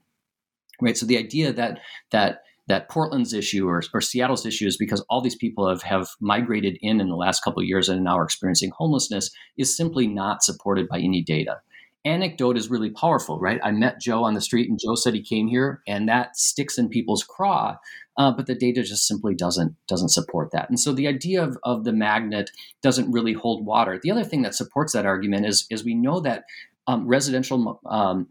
Right. 0.83 0.99
So 0.99 1.07
the 1.07 1.19
idea 1.19 1.53
that 1.53 1.81
that 2.11 2.43
that 2.67 2.89
Portland's 2.89 3.35
issue 3.35 3.69
or, 3.69 3.83
or, 3.93 4.01
Seattle's 4.01 4.47
issue 4.47 4.67
is 4.67 4.79
because 4.79 5.05
all 5.11 5.21
these 5.21 5.37
people 5.37 5.69
have, 5.69 5.83
have 5.83 6.09
migrated 6.19 6.79
in 6.81 6.99
in 6.99 7.09
the 7.09 7.15
last 7.15 7.45
couple 7.45 7.61
of 7.61 7.69
years 7.69 7.91
and 7.91 8.03
now 8.03 8.19
are 8.19 8.25
experiencing 8.25 8.73
homelessness 8.75 9.31
is 9.59 9.77
simply 9.77 10.07
not 10.07 10.43
supported 10.43 10.89
by 10.89 10.99
any 10.99 11.23
data 11.23 11.61
anecdote 12.05 12.57
is 12.57 12.71
really 12.71 12.91
powerful, 12.91 13.39
right? 13.39 13.61
I 13.63 13.71
met 13.71 14.01
Joe 14.01 14.25
on 14.25 14.35
the 14.35 14.41
street 14.41 14.69
and 14.69 14.79
Joe 14.79 14.95
said 14.95 15.15
he 15.15 15.23
came 15.23 15.49
here 15.49 15.83
and 15.87 16.09
that 16.09 16.37
sticks 16.37 16.79
in 16.79 16.89
people's 16.89 17.25
craw. 17.25 17.77
Uh, 18.17 18.31
but 18.31 18.47
the 18.47 18.55
data 18.55 18.83
just 18.83 19.09
simply 19.09 19.35
doesn't 19.35 19.75
doesn't 19.89 20.11
support 20.11 20.53
that. 20.53 20.69
And 20.69 20.79
so 20.79 20.93
the 20.93 21.09
idea 21.09 21.43
of, 21.43 21.59
of 21.65 21.85
the 21.85 21.93
magnet 21.93 22.51
doesn't 22.81 23.11
really 23.11 23.33
hold 23.33 23.67
water. 23.67 23.99
The 24.01 24.13
other 24.13 24.23
thing 24.23 24.43
that 24.43 24.55
supports 24.55 24.93
that 24.93 25.07
argument 25.07 25.47
is 25.47 25.67
is 25.69 25.85
we 25.85 25.95
know 25.95 26.21
that 26.21 26.45
um, 26.87 27.09
residential 27.09 27.81
um, 27.87 28.29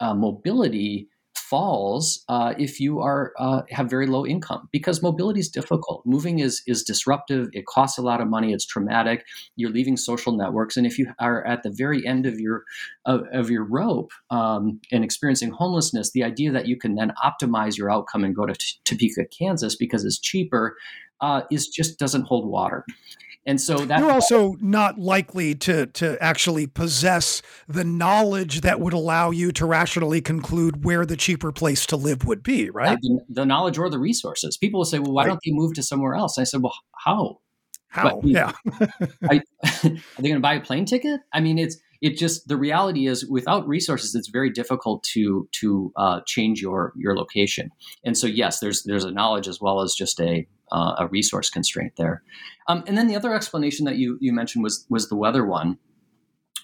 uh, 0.00 0.14
mobility 0.14 1.08
falls 1.50 2.24
uh, 2.28 2.54
if 2.58 2.80
you 2.80 3.00
are 3.00 3.32
uh, 3.38 3.62
have 3.70 3.90
very 3.90 4.06
low 4.06 4.26
income 4.26 4.68
because 4.72 5.02
mobility 5.02 5.40
is 5.40 5.48
difficult. 5.48 6.02
Moving 6.04 6.38
is 6.38 6.62
is 6.66 6.82
disruptive. 6.82 7.48
It 7.52 7.66
costs 7.66 7.98
a 7.98 8.02
lot 8.02 8.20
of 8.20 8.28
money. 8.28 8.52
It's 8.52 8.66
traumatic. 8.66 9.24
You're 9.56 9.70
leaving 9.70 9.96
social 9.96 10.36
networks, 10.36 10.76
and 10.76 10.86
if 10.86 10.98
you 10.98 11.12
are 11.20 11.46
at 11.46 11.62
the 11.62 11.70
very 11.70 12.06
end 12.06 12.26
of 12.26 12.40
your 12.40 12.64
of, 13.04 13.22
of 13.32 13.50
your 13.50 13.64
rope 13.64 14.12
um, 14.30 14.80
and 14.90 15.04
experiencing 15.04 15.50
homelessness, 15.50 16.12
the 16.12 16.24
idea 16.24 16.50
that 16.52 16.66
you 16.66 16.76
can 16.76 16.94
then 16.94 17.12
optimize 17.22 17.76
your 17.76 17.90
outcome 17.90 18.24
and 18.24 18.34
go 18.34 18.46
to 18.46 18.54
T- 18.54 18.78
Topeka, 18.84 19.26
Kansas, 19.26 19.76
because 19.76 20.04
it's 20.04 20.18
cheaper, 20.18 20.76
uh, 21.20 21.42
is 21.50 21.68
just 21.68 21.98
doesn't 21.98 22.24
hold 22.24 22.48
water. 22.48 22.84
And 23.46 23.60
so 23.60 23.76
that 23.76 24.00
you're 24.00 24.10
also 24.10 24.56
not 24.60 24.98
likely 24.98 25.54
to 25.56 25.86
to 25.86 26.22
actually 26.22 26.66
possess 26.66 27.42
the 27.68 27.84
knowledge 27.84 28.62
that 28.62 28.80
would 28.80 28.94
allow 28.94 29.30
you 29.30 29.52
to 29.52 29.66
rationally 29.66 30.22
conclude 30.22 30.84
where 30.84 31.04
the 31.04 31.16
cheaper 31.16 31.52
place 31.52 31.84
to 31.86 31.96
live 31.96 32.24
would 32.24 32.42
be, 32.42 32.70
right? 32.70 32.98
The, 33.00 33.20
the, 33.28 33.46
knowledge 33.46 33.76
or 33.76 33.90
the 33.90 33.98
resources. 33.98 34.56
People 34.56 34.80
will 34.80 34.86
say, 34.86 34.98
"Well, 34.98 35.12
why 35.12 35.24
right. 35.24 35.28
don't 35.28 35.40
they 35.44 35.52
move 35.52 35.74
to 35.74 35.82
somewhere 35.82 36.14
else?" 36.14 36.38
I 36.38 36.44
said, 36.44 36.62
"Well, 36.62 36.74
how? 36.96 37.40
How? 37.88 38.20
But, 38.20 38.24
yeah. 38.24 38.52
I, 39.30 39.40
are 39.64 40.00
they 40.18 40.28
going 40.28 40.34
to 40.34 40.40
buy 40.40 40.54
a 40.54 40.60
plane 40.60 40.86
ticket? 40.86 41.20
I 41.32 41.40
mean, 41.40 41.58
it's 41.58 41.76
it 42.00 42.18
just 42.18 42.48
the 42.48 42.56
reality 42.56 43.06
is 43.06 43.26
without 43.26 43.66
resources, 43.68 44.14
it's 44.14 44.28
very 44.28 44.50
difficult 44.50 45.02
to 45.12 45.48
to 45.52 45.92
uh, 45.96 46.20
change 46.26 46.60
your 46.60 46.92
your 46.96 47.16
location. 47.16 47.70
And 48.04 48.16
so, 48.16 48.26
yes, 48.26 48.60
there's 48.60 48.82
there's 48.82 49.04
a 49.04 49.10
knowledge 49.10 49.48
as 49.48 49.60
well 49.60 49.80
as 49.80 49.94
just 49.94 50.20
a 50.20 50.46
uh, 50.72 50.94
a 50.98 51.06
resource 51.08 51.50
constraint 51.50 51.94
there. 51.96 52.22
Um, 52.68 52.84
and 52.86 52.96
then 52.96 53.06
the 53.06 53.16
other 53.16 53.34
explanation 53.34 53.84
that 53.86 53.96
you 53.96 54.18
you 54.20 54.32
mentioned 54.32 54.62
was 54.62 54.86
was 54.88 55.08
the 55.08 55.16
weather 55.16 55.44
one, 55.44 55.78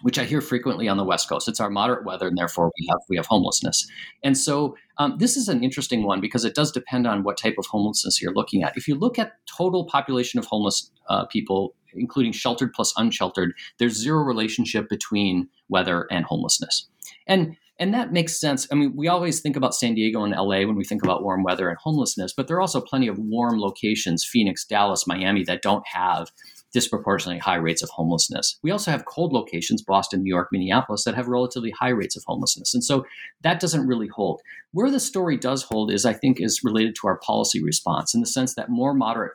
which 0.02 0.18
I 0.18 0.24
hear 0.24 0.40
frequently 0.40 0.88
on 0.88 0.96
the 0.96 1.04
West 1.04 1.28
Coast. 1.28 1.48
It's 1.48 1.60
our 1.60 1.70
moderate 1.70 2.04
weather, 2.04 2.28
and 2.28 2.38
therefore 2.38 2.70
we 2.78 2.86
have 2.90 3.00
we 3.08 3.16
have 3.16 3.26
homelessness. 3.26 3.86
And 4.22 4.36
so 4.36 4.76
um, 4.98 5.16
this 5.18 5.36
is 5.36 5.48
an 5.48 5.62
interesting 5.62 6.04
one 6.04 6.20
because 6.20 6.44
it 6.44 6.54
does 6.54 6.72
depend 6.72 7.06
on 7.06 7.22
what 7.22 7.36
type 7.36 7.56
of 7.58 7.66
homelessness 7.66 8.20
you're 8.20 8.34
looking 8.34 8.62
at. 8.62 8.76
If 8.76 8.88
you 8.88 8.94
look 8.94 9.18
at 9.18 9.32
total 9.46 9.84
population 9.84 10.38
of 10.38 10.46
homeless 10.46 10.90
uh, 11.08 11.26
people 11.26 11.74
including 11.94 12.32
sheltered 12.32 12.72
plus 12.72 12.92
unsheltered, 12.96 13.52
there's 13.78 13.94
zero 13.94 14.22
relationship 14.22 14.88
between 14.88 15.48
weather 15.68 16.06
and 16.10 16.24
homelessness. 16.24 16.88
And 17.26 17.56
and 17.80 17.94
that 17.94 18.12
makes 18.12 18.38
sense. 18.38 18.68
I 18.70 18.74
mean, 18.74 18.92
we 18.94 19.08
always 19.08 19.40
think 19.40 19.56
about 19.56 19.74
San 19.74 19.94
Diego 19.94 20.22
and 20.22 20.34
LA 20.34 20.66
when 20.66 20.76
we 20.76 20.84
think 20.84 21.02
about 21.02 21.22
warm 21.22 21.42
weather 21.42 21.70
and 21.70 21.78
homelessness, 21.78 22.34
but 22.34 22.46
there 22.46 22.56
are 22.58 22.60
also 22.60 22.80
plenty 22.80 23.08
of 23.08 23.18
warm 23.18 23.58
locations, 23.58 24.22
Phoenix, 24.22 24.66
Dallas, 24.66 25.06
Miami, 25.06 25.42
that 25.44 25.62
don't 25.62 25.86
have 25.88 26.30
disproportionately 26.72 27.38
high 27.38 27.56
rates 27.56 27.82
of 27.82 27.88
homelessness. 27.88 28.58
We 28.62 28.70
also 28.70 28.90
have 28.90 29.06
cold 29.06 29.32
locations, 29.32 29.82
Boston, 29.82 30.22
New 30.22 30.28
York, 30.28 30.50
Minneapolis, 30.52 31.04
that 31.04 31.14
have 31.14 31.26
relatively 31.26 31.70
high 31.70 31.88
rates 31.88 32.16
of 32.16 32.22
homelessness. 32.26 32.74
And 32.74 32.84
so 32.84 33.06
that 33.40 33.60
doesn't 33.60 33.88
really 33.88 34.08
hold. 34.08 34.42
Where 34.72 34.90
the 34.90 35.00
story 35.00 35.38
does 35.38 35.62
hold 35.62 35.90
is, 35.90 36.04
I 36.04 36.12
think, 36.12 36.38
is 36.38 36.60
related 36.62 36.94
to 36.96 37.08
our 37.08 37.18
policy 37.18 37.62
response 37.62 38.14
in 38.14 38.20
the 38.20 38.26
sense 38.26 38.54
that 38.54 38.68
more 38.68 38.94
moderate 38.94 39.32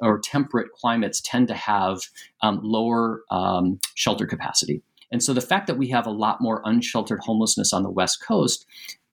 or 0.00 0.18
temperate 0.18 0.72
climates 0.72 1.20
tend 1.20 1.46
to 1.48 1.54
have 1.54 2.00
um, 2.42 2.58
lower 2.62 3.22
um, 3.30 3.78
shelter 3.94 4.26
capacity. 4.26 4.82
And 5.12 5.22
so 5.22 5.34
the 5.34 5.40
fact 5.40 5.66
that 5.66 5.78
we 5.78 5.88
have 5.88 6.06
a 6.06 6.10
lot 6.10 6.40
more 6.40 6.62
unsheltered 6.64 7.20
homelessness 7.20 7.72
on 7.72 7.82
the 7.82 7.90
West 7.90 8.24
Coast 8.26 8.66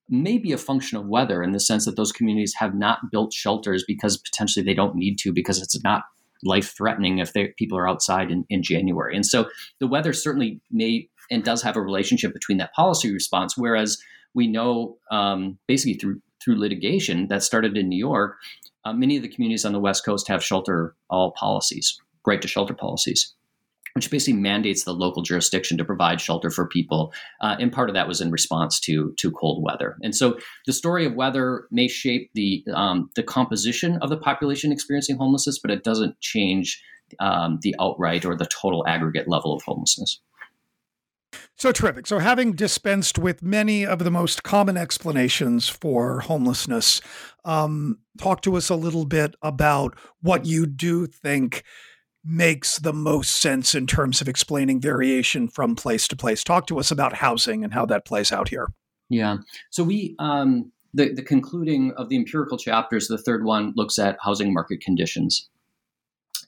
may 0.07 0.37
be 0.39 0.51
a 0.51 0.57
function 0.57 0.97
of 0.97 1.07
weather 1.07 1.43
in 1.43 1.51
the 1.51 1.59
sense 1.59 1.85
that 1.85 1.95
those 1.95 2.11
communities 2.11 2.55
have 2.57 2.73
not 2.73 3.11
built 3.11 3.33
shelters 3.33 3.83
because 3.85 4.17
potentially 4.17 4.65
they 4.65 4.73
don't 4.73 4.95
need 4.95 5.19
to 5.19 5.31
because 5.31 5.61
it's 5.61 5.81
not 5.83 6.03
life 6.43 6.73
threatening 6.75 7.19
if 7.19 7.33
people 7.57 7.77
are 7.77 7.87
outside 7.87 8.31
in, 8.31 8.45
in 8.49 8.63
January. 8.63 9.15
And 9.15 9.25
so 9.25 9.49
the 9.79 9.87
weather 9.87 10.13
certainly 10.13 10.61
may 10.71 11.09
and 11.29 11.43
does 11.43 11.61
have 11.61 11.75
a 11.75 11.81
relationship 11.81 12.33
between 12.33 12.57
that 12.57 12.73
policy 12.73 13.13
response, 13.13 13.55
whereas 13.55 14.01
we 14.33 14.47
know 14.47 14.97
um, 15.11 15.59
basically 15.67 15.95
through 15.95 16.21
through 16.41 16.57
litigation 16.57 17.27
that 17.27 17.43
started 17.43 17.77
in 17.77 17.89
New 17.89 17.97
York, 17.97 18.37
uh, 18.85 18.93
many 18.93 19.17
of 19.17 19.21
the 19.21 19.27
communities 19.27 19.65
on 19.65 19.73
the 19.73 19.79
West 19.79 20.05
Coast 20.05 20.29
have 20.29 20.41
shelter 20.41 20.95
all 21.09 21.31
policies, 21.33 21.99
right 22.25 22.41
to 22.41 22.47
shelter 22.47 22.73
policies 22.73 23.35
which 23.99 24.09
basically 24.09 24.39
mandates 24.39 24.85
the 24.85 24.93
local 24.93 25.21
jurisdiction 25.21 25.77
to 25.77 25.83
provide 25.83 26.21
shelter 26.21 26.49
for 26.49 26.65
people. 26.65 27.11
Uh, 27.41 27.57
and 27.59 27.69
part 27.69 27.89
of 27.89 27.93
that 27.95 28.07
was 28.07 28.21
in 28.21 28.31
response 28.31 28.79
to 28.79 29.13
to 29.17 29.29
cold 29.29 29.61
weather. 29.61 29.97
And 30.01 30.15
so 30.15 30.37
the 30.65 30.71
story 30.71 31.05
of 31.05 31.15
weather 31.15 31.67
may 31.69 31.89
shape 31.89 32.31
the 32.33 32.63
um, 32.73 33.09
the 33.17 33.23
composition 33.23 33.97
of 34.01 34.09
the 34.09 34.15
population 34.15 34.71
experiencing 34.71 35.17
homelessness, 35.17 35.59
but 35.59 35.69
it 35.69 35.83
doesn't 35.83 36.17
change 36.21 36.81
um, 37.19 37.59
the 37.61 37.75
outright 37.81 38.23
or 38.23 38.37
the 38.37 38.45
total 38.45 38.87
aggregate 38.87 39.27
level 39.27 39.53
of 39.53 39.61
homelessness. 39.63 40.21
So 41.57 41.73
terrific. 41.73 42.07
So, 42.07 42.19
having 42.19 42.53
dispensed 42.53 43.19
with 43.19 43.43
many 43.43 43.85
of 43.85 43.99
the 43.99 44.11
most 44.11 44.43
common 44.43 44.77
explanations 44.77 45.67
for 45.67 46.21
homelessness, 46.21 47.01
um, 47.43 47.99
talk 48.17 48.41
to 48.43 48.55
us 48.55 48.69
a 48.69 48.75
little 48.75 49.05
bit 49.05 49.35
about 49.41 49.97
what 50.21 50.45
you 50.45 50.65
do 50.65 51.05
think 51.05 51.63
makes 52.23 52.79
the 52.79 52.93
most 52.93 53.41
sense 53.41 53.73
in 53.73 53.87
terms 53.87 54.21
of 54.21 54.27
explaining 54.27 54.81
variation 54.81 55.47
from 55.47 55.75
place 55.75 56.07
to 56.07 56.15
place. 56.15 56.43
Talk 56.43 56.67
to 56.67 56.79
us 56.79 56.91
about 56.91 57.13
housing 57.13 57.63
and 57.63 57.73
how 57.73 57.85
that 57.87 58.05
plays 58.05 58.31
out 58.31 58.49
here. 58.49 58.67
Yeah. 59.09 59.37
So 59.69 59.83
we 59.83 60.15
um, 60.19 60.71
the 60.93 61.13
the 61.13 61.23
concluding 61.23 61.93
of 61.97 62.09
the 62.09 62.15
empirical 62.15 62.57
chapters, 62.57 63.07
the 63.07 63.17
third 63.17 63.43
one 63.43 63.73
looks 63.75 63.97
at 63.99 64.17
housing 64.21 64.53
market 64.53 64.81
conditions. 64.81 65.49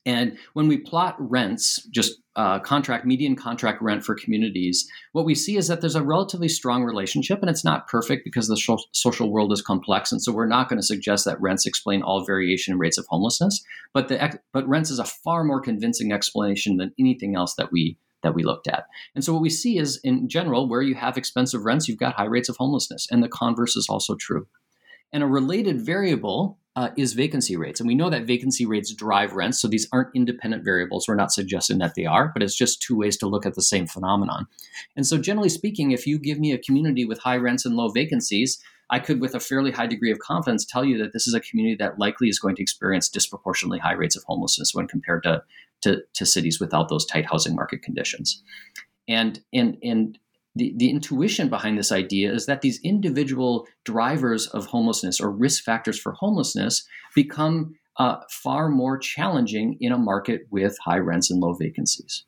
And 0.05 0.37
when 0.53 0.67
we 0.67 0.77
plot 0.77 1.15
rents, 1.19 1.83
just 1.91 2.13
uh, 2.35 2.59
contract 2.59 3.05
median 3.05 3.35
contract 3.35 3.81
rent 3.81 4.03
for 4.03 4.15
communities, 4.15 4.89
what 5.11 5.25
we 5.25 5.35
see 5.35 5.57
is 5.57 5.67
that 5.67 5.81
there's 5.81 5.95
a 5.95 6.03
relatively 6.03 6.47
strong 6.47 6.83
relationship, 6.83 7.39
and 7.41 7.49
it's 7.49 7.65
not 7.65 7.87
perfect 7.87 8.23
because 8.23 8.47
the 8.47 8.57
sh- 8.57 8.83
social 8.93 9.31
world 9.31 9.51
is 9.53 9.61
complex, 9.61 10.11
and 10.11 10.21
so 10.21 10.31
we're 10.31 10.47
not 10.47 10.69
going 10.69 10.79
to 10.79 10.85
suggest 10.85 11.25
that 11.25 11.39
rents 11.39 11.65
explain 11.65 12.01
all 12.01 12.25
variation 12.25 12.73
in 12.73 12.79
rates 12.79 12.97
of 12.97 13.05
homelessness. 13.09 13.63
But 13.93 14.07
the 14.07 14.39
but 14.53 14.67
rents 14.67 14.89
is 14.89 14.99
a 14.99 15.05
far 15.05 15.43
more 15.43 15.61
convincing 15.61 16.11
explanation 16.11 16.77
than 16.77 16.93
anything 16.97 17.35
else 17.35 17.53
that 17.55 17.71
we 17.71 17.97
that 18.23 18.33
we 18.33 18.43
looked 18.43 18.67
at. 18.67 18.85
And 19.13 19.23
so 19.23 19.33
what 19.33 19.41
we 19.41 19.49
see 19.49 19.77
is, 19.77 19.99
in 20.03 20.29
general, 20.29 20.69
where 20.69 20.81
you 20.81 20.95
have 20.95 21.17
expensive 21.17 21.65
rents, 21.65 21.87
you've 21.87 21.99
got 21.99 22.15
high 22.15 22.25
rates 22.25 22.49
of 22.49 22.57
homelessness, 22.57 23.07
and 23.11 23.21
the 23.21 23.29
converse 23.29 23.75
is 23.75 23.87
also 23.89 24.15
true. 24.15 24.47
And 25.13 25.21
a 25.21 25.27
related 25.27 25.81
variable 25.81 26.57
uh, 26.75 26.89
is 26.97 27.13
vacancy 27.13 27.57
rates. 27.57 27.79
And 27.79 27.87
we 27.87 27.95
know 27.95 28.09
that 28.09 28.25
vacancy 28.25 28.65
rates 28.65 28.93
drive 28.93 29.33
rents. 29.33 29.59
So 29.59 29.67
these 29.67 29.87
aren't 29.91 30.15
independent 30.15 30.63
variables. 30.63 31.07
We're 31.07 31.15
not 31.15 31.31
suggesting 31.31 31.79
that 31.79 31.95
they 31.95 32.05
are, 32.05 32.31
but 32.33 32.41
it's 32.41 32.55
just 32.55 32.81
two 32.81 32.97
ways 32.97 33.17
to 33.17 33.27
look 33.27 33.45
at 33.45 33.55
the 33.55 33.61
same 33.61 33.87
phenomenon. 33.87 34.47
And 34.95 35.05
so, 35.05 35.17
generally 35.17 35.49
speaking, 35.49 35.91
if 35.91 36.07
you 36.07 36.17
give 36.17 36.39
me 36.39 36.53
a 36.53 36.57
community 36.57 37.03
with 37.03 37.19
high 37.19 37.37
rents 37.37 37.65
and 37.65 37.75
low 37.75 37.89
vacancies, 37.89 38.61
I 38.89 38.99
could, 38.99 39.21
with 39.21 39.35
a 39.35 39.39
fairly 39.39 39.71
high 39.71 39.87
degree 39.87 40.11
of 40.11 40.19
confidence, 40.19 40.65
tell 40.65 40.83
you 40.83 40.97
that 40.99 41.13
this 41.13 41.27
is 41.27 41.33
a 41.33 41.39
community 41.39 41.75
that 41.77 41.97
likely 41.97 42.27
is 42.27 42.39
going 42.39 42.55
to 42.57 42.61
experience 42.61 43.07
disproportionately 43.09 43.79
high 43.79 43.93
rates 43.93 44.17
of 44.17 44.23
homelessness 44.23 44.73
when 44.73 44.87
compared 44.87 45.23
to, 45.23 45.43
to, 45.81 46.03
to 46.13 46.25
cities 46.25 46.59
without 46.59 46.89
those 46.89 47.05
tight 47.05 47.25
housing 47.25 47.55
market 47.55 47.81
conditions. 47.81 48.43
And, 49.07 49.41
and, 49.53 49.77
and 49.81 50.19
the, 50.55 50.73
the 50.77 50.89
intuition 50.89 51.49
behind 51.49 51.77
this 51.77 51.91
idea 51.91 52.33
is 52.33 52.45
that 52.45 52.61
these 52.61 52.79
individual 52.83 53.67
drivers 53.85 54.47
of 54.47 54.65
homelessness 54.67 55.19
or 55.19 55.31
risk 55.31 55.63
factors 55.63 55.99
for 55.99 56.11
homelessness 56.13 56.85
become 57.15 57.75
uh, 57.97 58.17
far 58.29 58.69
more 58.69 58.97
challenging 58.97 59.77
in 59.79 59.91
a 59.91 59.97
market 59.97 60.41
with 60.49 60.77
high 60.83 60.97
rents 60.97 61.29
and 61.29 61.39
low 61.39 61.53
vacancies. 61.53 62.25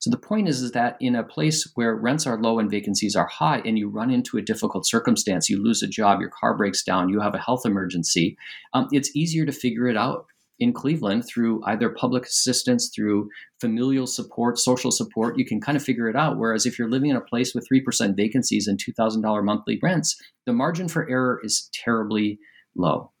So 0.00 0.10
the 0.10 0.18
point 0.18 0.48
is, 0.48 0.62
is 0.62 0.72
that 0.72 0.96
in 1.00 1.16
a 1.16 1.24
place 1.24 1.68
where 1.74 1.96
rents 1.96 2.26
are 2.26 2.40
low 2.40 2.60
and 2.60 2.70
vacancies 2.70 3.16
are 3.16 3.26
high, 3.26 3.60
and 3.64 3.76
you 3.76 3.88
run 3.88 4.10
into 4.10 4.38
a 4.38 4.42
difficult 4.42 4.86
circumstance, 4.86 5.50
you 5.50 5.60
lose 5.60 5.82
a 5.82 5.88
job, 5.88 6.20
your 6.20 6.30
car 6.30 6.56
breaks 6.56 6.84
down, 6.84 7.08
you 7.08 7.20
have 7.20 7.34
a 7.34 7.38
health 7.38 7.66
emergency, 7.66 8.36
um, 8.74 8.88
it's 8.92 9.14
easier 9.16 9.44
to 9.44 9.52
figure 9.52 9.88
it 9.88 9.96
out 9.96 10.26
in 10.60 10.72
Cleveland 10.72 11.24
through 11.26 11.62
either 11.64 11.88
public 11.88 12.26
assistance, 12.26 12.90
through 12.94 13.30
familial 13.60 14.06
support, 14.06 14.58
social 14.58 14.90
support, 14.90 15.38
you 15.38 15.44
can 15.44 15.60
kind 15.60 15.76
of 15.76 15.82
figure 15.82 16.08
it 16.08 16.16
out. 16.16 16.38
Whereas 16.38 16.66
if 16.66 16.78
you're 16.78 16.90
living 16.90 17.10
in 17.10 17.16
a 17.16 17.20
place 17.20 17.54
with 17.54 17.68
3% 17.72 18.16
vacancies 18.16 18.66
and 18.66 18.78
$2,000 18.78 19.44
monthly 19.44 19.78
rents, 19.82 20.20
the 20.46 20.52
margin 20.52 20.88
for 20.88 21.08
error 21.08 21.40
is 21.42 21.70
terribly 21.72 22.38
low. 22.74 23.12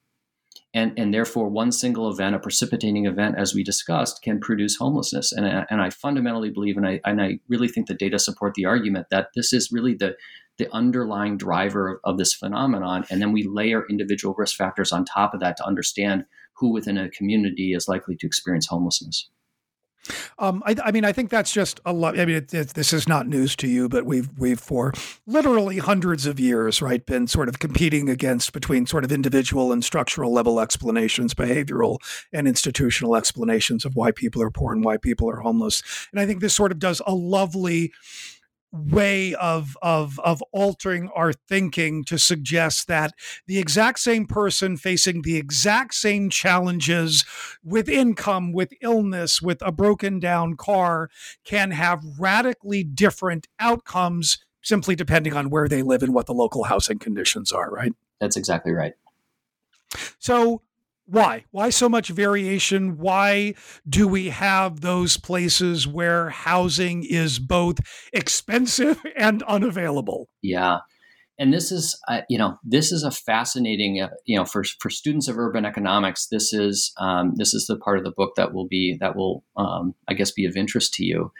And, 0.74 0.92
and 0.98 1.14
therefore, 1.14 1.48
one 1.48 1.72
single 1.72 2.10
event, 2.10 2.34
a 2.34 2.38
precipitating 2.38 3.06
event, 3.06 3.36
as 3.38 3.54
we 3.54 3.64
discussed, 3.64 4.22
can 4.22 4.38
produce 4.38 4.76
homelessness. 4.76 5.32
And, 5.32 5.46
I, 5.46 5.66
and 5.70 5.80
I 5.80 5.90
fundamentally 5.90 6.50
believe, 6.50 6.76
and 6.76 6.86
I, 6.86 7.00
and 7.06 7.22
I 7.22 7.38
really 7.48 7.68
think 7.68 7.86
the 7.86 7.94
data 7.94 8.18
support 8.18 8.54
the 8.54 8.66
argument 8.66 9.06
that 9.10 9.28
this 9.34 9.52
is 9.52 9.72
really 9.72 9.94
the, 9.94 10.14
the 10.58 10.70
underlying 10.74 11.38
driver 11.38 11.88
of, 11.88 12.00
of 12.04 12.18
this 12.18 12.34
phenomenon. 12.34 13.06
And 13.10 13.22
then 13.22 13.32
we 13.32 13.44
layer 13.44 13.84
individual 13.88 14.34
risk 14.36 14.56
factors 14.56 14.92
on 14.92 15.06
top 15.06 15.32
of 15.32 15.40
that 15.40 15.56
to 15.56 15.66
understand 15.66 16.26
who 16.58 16.72
within 16.72 16.98
a 16.98 17.10
community 17.10 17.72
is 17.72 17.88
likely 17.88 18.16
to 18.16 18.26
experience 18.26 18.66
homelessness. 18.66 19.30
Um, 20.38 20.62
I, 20.64 20.74
I, 20.84 20.90
mean, 20.90 21.04
I 21.04 21.12
think 21.12 21.30
that's 21.30 21.52
just 21.52 21.80
a 21.84 21.92
lot. 21.92 22.18
I 22.18 22.24
mean, 22.24 22.36
it, 22.36 22.54
it, 22.54 22.68
this 22.68 22.92
is 22.92 23.08
not 23.08 23.26
news 23.26 23.56
to 23.56 23.68
you, 23.68 23.88
but 23.88 24.06
we've 24.06 24.28
we've 24.38 24.60
for 24.60 24.92
literally 25.26 25.78
hundreds 25.78 26.26
of 26.26 26.40
years, 26.40 26.80
right, 26.80 27.04
been 27.04 27.26
sort 27.26 27.48
of 27.48 27.58
competing 27.58 28.08
against 28.08 28.52
between 28.52 28.86
sort 28.86 29.04
of 29.04 29.12
individual 29.12 29.72
and 29.72 29.84
structural 29.84 30.32
level 30.32 30.60
explanations, 30.60 31.34
behavioral 31.34 31.98
and 32.32 32.48
institutional 32.48 33.16
explanations 33.16 33.84
of 33.84 33.96
why 33.96 34.10
people 34.10 34.40
are 34.42 34.50
poor 34.50 34.72
and 34.72 34.84
why 34.84 34.96
people 34.96 35.28
are 35.28 35.40
homeless. 35.40 35.82
And 36.12 36.20
I 36.20 36.26
think 36.26 36.40
this 36.40 36.54
sort 36.54 36.72
of 36.72 36.78
does 36.78 37.02
a 37.06 37.14
lovely 37.14 37.92
way 38.72 39.34
of 39.34 39.76
of 39.80 40.20
of 40.20 40.42
altering 40.52 41.08
our 41.14 41.32
thinking 41.32 42.04
to 42.04 42.18
suggest 42.18 42.86
that 42.86 43.14
the 43.46 43.58
exact 43.58 43.98
same 43.98 44.26
person 44.26 44.76
facing 44.76 45.22
the 45.22 45.36
exact 45.36 45.94
same 45.94 46.28
challenges 46.28 47.24
with 47.64 47.88
income 47.88 48.52
with 48.52 48.72
illness 48.82 49.40
with 49.40 49.62
a 49.62 49.72
broken 49.72 50.18
down 50.18 50.54
car 50.56 51.08
can 51.44 51.70
have 51.70 52.04
radically 52.18 52.84
different 52.84 53.46
outcomes 53.58 54.38
simply 54.62 54.94
depending 54.94 55.34
on 55.34 55.48
where 55.48 55.68
they 55.68 55.82
live 55.82 56.02
and 56.02 56.12
what 56.12 56.26
the 56.26 56.34
local 56.34 56.64
housing 56.64 56.98
conditions 56.98 57.52
are 57.52 57.70
right? 57.70 57.92
That's 58.20 58.36
exactly 58.36 58.72
right. 58.72 58.94
So 60.18 60.60
why? 61.08 61.44
Why 61.52 61.70
so 61.70 61.88
much 61.88 62.10
variation? 62.10 62.98
Why 62.98 63.54
do 63.88 64.06
we 64.06 64.28
have 64.28 64.82
those 64.82 65.16
places 65.16 65.86
where 65.86 66.28
housing 66.28 67.02
is 67.02 67.38
both 67.38 67.78
expensive 68.12 69.02
and 69.16 69.42
unavailable? 69.44 70.28
Yeah. 70.42 70.78
And 71.38 71.52
this 71.52 71.72
is, 71.72 71.98
uh, 72.08 72.22
you 72.28 72.36
know, 72.36 72.58
this 72.62 72.92
is 72.92 73.04
a 73.04 73.10
fascinating, 73.10 74.02
uh, 74.02 74.08
you 74.26 74.36
know, 74.36 74.44
for, 74.44 74.64
for 74.80 74.90
students 74.90 75.28
of 75.28 75.38
urban 75.38 75.64
economics, 75.64 76.26
this 76.26 76.52
is 76.52 76.92
um, 76.98 77.34
this 77.36 77.54
is 77.54 77.66
the 77.66 77.78
part 77.78 77.96
of 77.96 78.04
the 78.04 78.10
book 78.10 78.32
that 78.36 78.52
will 78.52 78.66
be 78.66 78.98
that 79.00 79.16
will, 79.16 79.44
um, 79.56 79.94
I 80.08 80.14
guess, 80.14 80.32
be 80.32 80.44
of 80.44 80.56
interest 80.56 80.92
to 80.94 81.04
you 81.04 81.32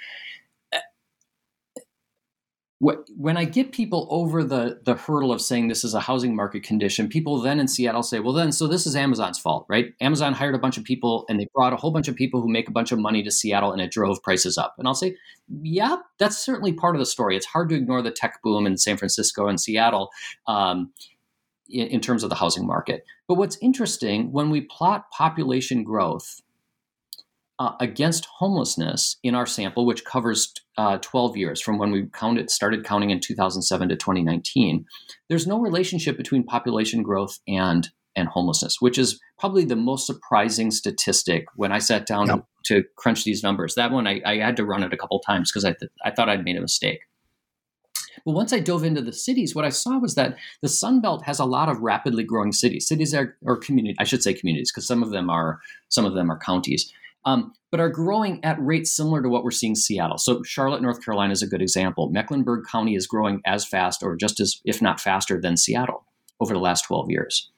when 2.81 3.37
I 3.37 3.45
get 3.45 3.73
people 3.73 4.07
over 4.11 4.45
the 4.45 4.81
the 4.85 4.95
hurdle 4.95 5.33
of 5.33 5.41
saying 5.41 5.67
this 5.67 5.83
is 5.83 5.95
a 5.95 6.01
housing 6.01 6.37
market 6.37 6.63
condition, 6.63 7.09
people 7.09 7.41
then 7.41 7.59
in 7.59 7.67
Seattle 7.67 8.05
say, 8.05 8.21
"Well, 8.21 8.33
then 8.33 8.53
so 8.53 8.69
this 8.69 8.87
is 8.87 8.95
Amazon's 8.95 9.39
fault, 9.39 9.67
right? 9.69 9.95
Amazon 10.01 10.33
hired 10.33 10.55
a 10.55 10.61
bunch 10.61 10.79
of 10.79 10.85
people 10.85 11.25
and 11.29 11.41
they 11.41 11.49
brought 11.53 11.73
a 11.73 11.77
whole 11.77 11.91
bunch 11.91 12.07
of 12.07 12.15
people 12.15 12.41
who 12.41 12.49
make 12.49 12.69
a 12.69 12.73
bunch 12.73 12.93
of 12.93 13.01
money 13.01 13.23
to 13.25 13.33
Seattle, 13.33 13.73
and 13.73 13.81
it 13.81 13.91
drove 13.91 14.23
prices 14.23 14.57
up." 14.57 14.75
And 14.79 14.87
I'll 14.87 14.95
say, 14.95 15.17
"Yeah, 15.63 15.97
that's 16.19 16.39
certainly 16.39 16.73
part 16.73 16.95
of 16.95 17.01
the 17.01 17.07
story. 17.07 17.37
It's 17.37 17.47
hard 17.47 17.69
to 17.71 17.75
ignore 17.75 18.01
the 18.01 18.13
tech 18.13 18.41
boom 18.45 18.65
in 18.65 18.77
San 18.77 18.97
Francisco 18.97 19.49
and 19.49 19.61
Seattle." 19.61 20.11
Um, 20.47 20.93
in, 21.69 21.89
in 21.89 22.01
terms 22.01 22.23
of 22.23 22.31
the 22.31 22.37
housing 22.37 22.67
market. 22.67 23.05
But 23.27 23.35
what's 23.35 23.59
interesting 23.61 24.33
when 24.33 24.51
we 24.51 24.63
plot 24.63 25.11
population 25.11 25.85
growth 25.85 26.41
uh, 27.59 27.73
against 27.81 28.27
homelessness 28.27 29.17
in 29.23 29.35
our 29.35 29.47
sample, 29.47 29.85
which 29.85 30.05
covers 30.05 30.53
uh, 30.77 30.99
12 30.99 31.37
years 31.37 31.61
from 31.61 31.79
when 31.79 31.91
we 31.91 32.07
counted, 32.13 32.51
started 32.51 32.85
counting 32.85 33.11
in 33.11 33.21
2007 33.21 33.89
to 33.89 33.97
2019, 33.97 34.85
there's 35.29 35.47
no 35.47 35.59
relationship 35.61 36.17
between 36.17 36.45
population 36.45 37.03
growth 37.03 37.39
and 37.49 37.89
and 38.17 38.29
homelessness, 38.29 38.79
which 38.81 38.99
is 38.99 39.21
probably 39.39 39.65
the 39.65 39.77
most 39.77 40.05
surprising 40.05 40.73
statistic 40.73 41.45
when 41.55 41.71
I 41.71 41.79
sat 41.79 42.05
down 42.05 42.27
yep. 42.27 42.45
to, 42.65 42.83
to, 42.83 42.89
crunch 42.97 43.23
these 43.23 43.45
numbers. 43.45 43.77
That 43.77 43.93
one 43.93 44.09
I, 44.09 44.21
I 44.27 44.39
had 44.39 44.57
to 44.57 44.65
run 44.65 44.83
it 44.83 44.93
a 44.93 44.97
couple 44.97 45.21
times 45.21 45.53
because 45.53 45.65
I, 45.65 45.73
th- 45.73 45.93
I 46.05 46.11
thought 46.11 46.29
I'd 46.29 46.45
made 46.45 46.57
a 46.57 46.61
mistake. 46.61 46.99
But 48.27 48.33
once 48.33 48.53
I 48.53 48.59
dove 48.59 48.83
into 48.83 49.03
the 49.03 49.13
cities, 49.13 49.55
what 49.55 49.65
I 49.65 49.69
saw 49.69 49.99
was 49.99 50.17
that 50.17 50.37
the 50.63 50.69
Sun 50.69 51.01
Belt 51.01 51.25
has 51.27 51.39
a 51.39 51.45
lot 51.45 51.69
of 51.69 51.79
rapidly 51.79 52.25
growing 52.25 52.51
cities. 52.51 52.89
Cities 52.89 53.15
are 53.15 53.37
or 53.43 53.57
community, 53.57 53.95
I 54.01 54.05
should 54.05 54.25
say 54.25 54.35
communities, 54.35 54.73
because 54.73 54.87
some 54.89 55.05
of 55.05 55.11
them 55.11 55.31
are 55.31 55.61
some 55.89 56.05
of 56.05 56.15
them 56.15 56.31
are 56.31 56.39
counties 56.39 56.93
um, 57.29 57.53
but 57.71 57.81
are 57.81 57.91
growing 57.91 58.43
at 58.43 58.57
rates 58.59 58.97
similar 58.97 59.23
to 59.23 59.29
what 59.29 59.45
we're 59.45 59.51
seeing 59.51 59.73
in 59.73 59.77
Seattle. 59.77 60.17
So 60.17 60.43
Charlotte, 60.43 60.81
North 60.81 61.05
Carolina 61.05 61.33
is 61.33 61.43
a 61.43 61.47
good 61.47 61.61
example. 61.61 62.09
Mecklenburg 62.11 62.65
County 62.67 62.95
is 62.95 63.07
growing 63.07 63.43
as 63.45 63.67
fast 63.67 64.03
or 64.03 64.17
just 64.17 64.41
as, 64.41 64.61
if 64.65 64.81
not 64.81 65.01
faster, 65.01 65.39
than 65.39 65.59
Seattle 65.59 66.05
over 66.41 66.55
the 66.55 66.61
last 66.61 66.83
12 66.83 67.11
years. 67.11 67.51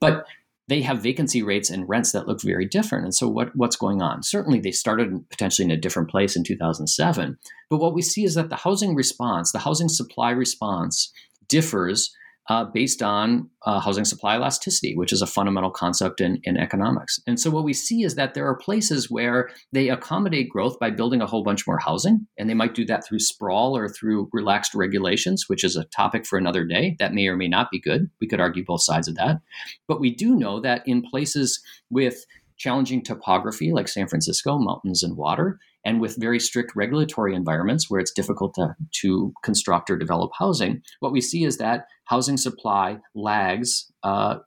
But 0.00 0.26
they 0.68 0.82
have 0.82 1.02
vacancy 1.02 1.42
rates 1.42 1.70
and 1.70 1.88
rents 1.88 2.12
that 2.12 2.28
look 2.28 2.40
very 2.40 2.66
different. 2.66 3.04
And 3.04 3.14
so, 3.14 3.28
what, 3.28 3.54
what's 3.54 3.76
going 3.76 4.02
on? 4.02 4.22
Certainly, 4.22 4.60
they 4.60 4.72
started 4.72 5.28
potentially 5.30 5.64
in 5.64 5.70
a 5.70 5.80
different 5.80 6.10
place 6.10 6.36
in 6.36 6.44
2007. 6.44 7.38
But 7.70 7.78
what 7.78 7.94
we 7.94 8.02
see 8.02 8.24
is 8.24 8.34
that 8.34 8.48
the 8.48 8.56
housing 8.56 8.94
response, 8.94 9.52
the 9.52 9.60
housing 9.60 9.88
supply 9.88 10.30
response, 10.30 11.12
differs 11.48 12.12
uh, 12.48 12.64
based 12.64 13.02
on 13.02 13.50
uh, 13.62 13.80
housing 13.80 14.04
supply 14.04 14.36
elasticity, 14.36 14.94
which 14.96 15.12
is 15.12 15.20
a 15.20 15.26
fundamental 15.26 15.70
concept 15.70 16.20
in, 16.20 16.40
in 16.44 16.56
economics. 16.56 17.18
And 17.26 17.40
so, 17.40 17.50
what 17.50 17.64
we 17.64 17.72
see 17.72 18.02
is 18.02 18.14
that 18.14 18.34
there 18.34 18.46
are 18.46 18.56
places 18.56 19.10
where 19.10 19.50
they 19.72 19.88
accommodate 19.88 20.48
growth 20.48 20.78
by 20.78 20.90
building 20.90 21.20
a 21.20 21.26
whole 21.26 21.42
bunch 21.42 21.66
more 21.66 21.78
housing, 21.78 22.26
and 22.38 22.48
they 22.48 22.54
might 22.54 22.74
do 22.74 22.84
that 22.86 23.04
through 23.04 23.18
sprawl 23.18 23.76
or 23.76 23.88
through 23.88 24.28
relaxed 24.32 24.74
regulations, 24.74 25.44
which 25.48 25.64
is 25.64 25.76
a 25.76 25.84
topic 25.84 26.26
for 26.26 26.38
another 26.38 26.64
day. 26.64 26.96
That 26.98 27.14
may 27.14 27.26
or 27.26 27.36
may 27.36 27.48
not 27.48 27.70
be 27.70 27.80
good. 27.80 28.10
We 28.20 28.28
could 28.28 28.40
argue 28.40 28.64
both 28.64 28.82
sides 28.82 29.08
of 29.08 29.16
that. 29.16 29.40
But 29.88 30.00
we 30.00 30.14
do 30.14 30.36
know 30.36 30.60
that 30.60 30.82
in 30.86 31.02
places 31.02 31.60
with 31.90 32.24
challenging 32.56 33.02
topography 33.02 33.72
like 33.72 33.88
San 33.88 34.08
Francisco, 34.08 34.58
mountains 34.58 35.02
and 35.02 35.16
water, 35.16 35.58
and 35.84 36.00
with 36.00 36.16
very 36.16 36.40
strict 36.40 36.74
regulatory 36.74 37.34
environments 37.34 37.88
where 37.88 38.00
it's 38.00 38.12
difficult 38.12 38.54
to, 38.54 38.74
to 39.02 39.32
construct 39.42 39.90
or 39.90 39.96
develop 39.96 40.32
housing, 40.38 40.82
what 41.00 41.12
we 41.12 41.20
see 41.20 41.44
is 41.44 41.58
that 41.58 41.86
housing 42.06 42.36
supply 42.36 42.98
lags 43.14 43.92
uh, 44.02 44.38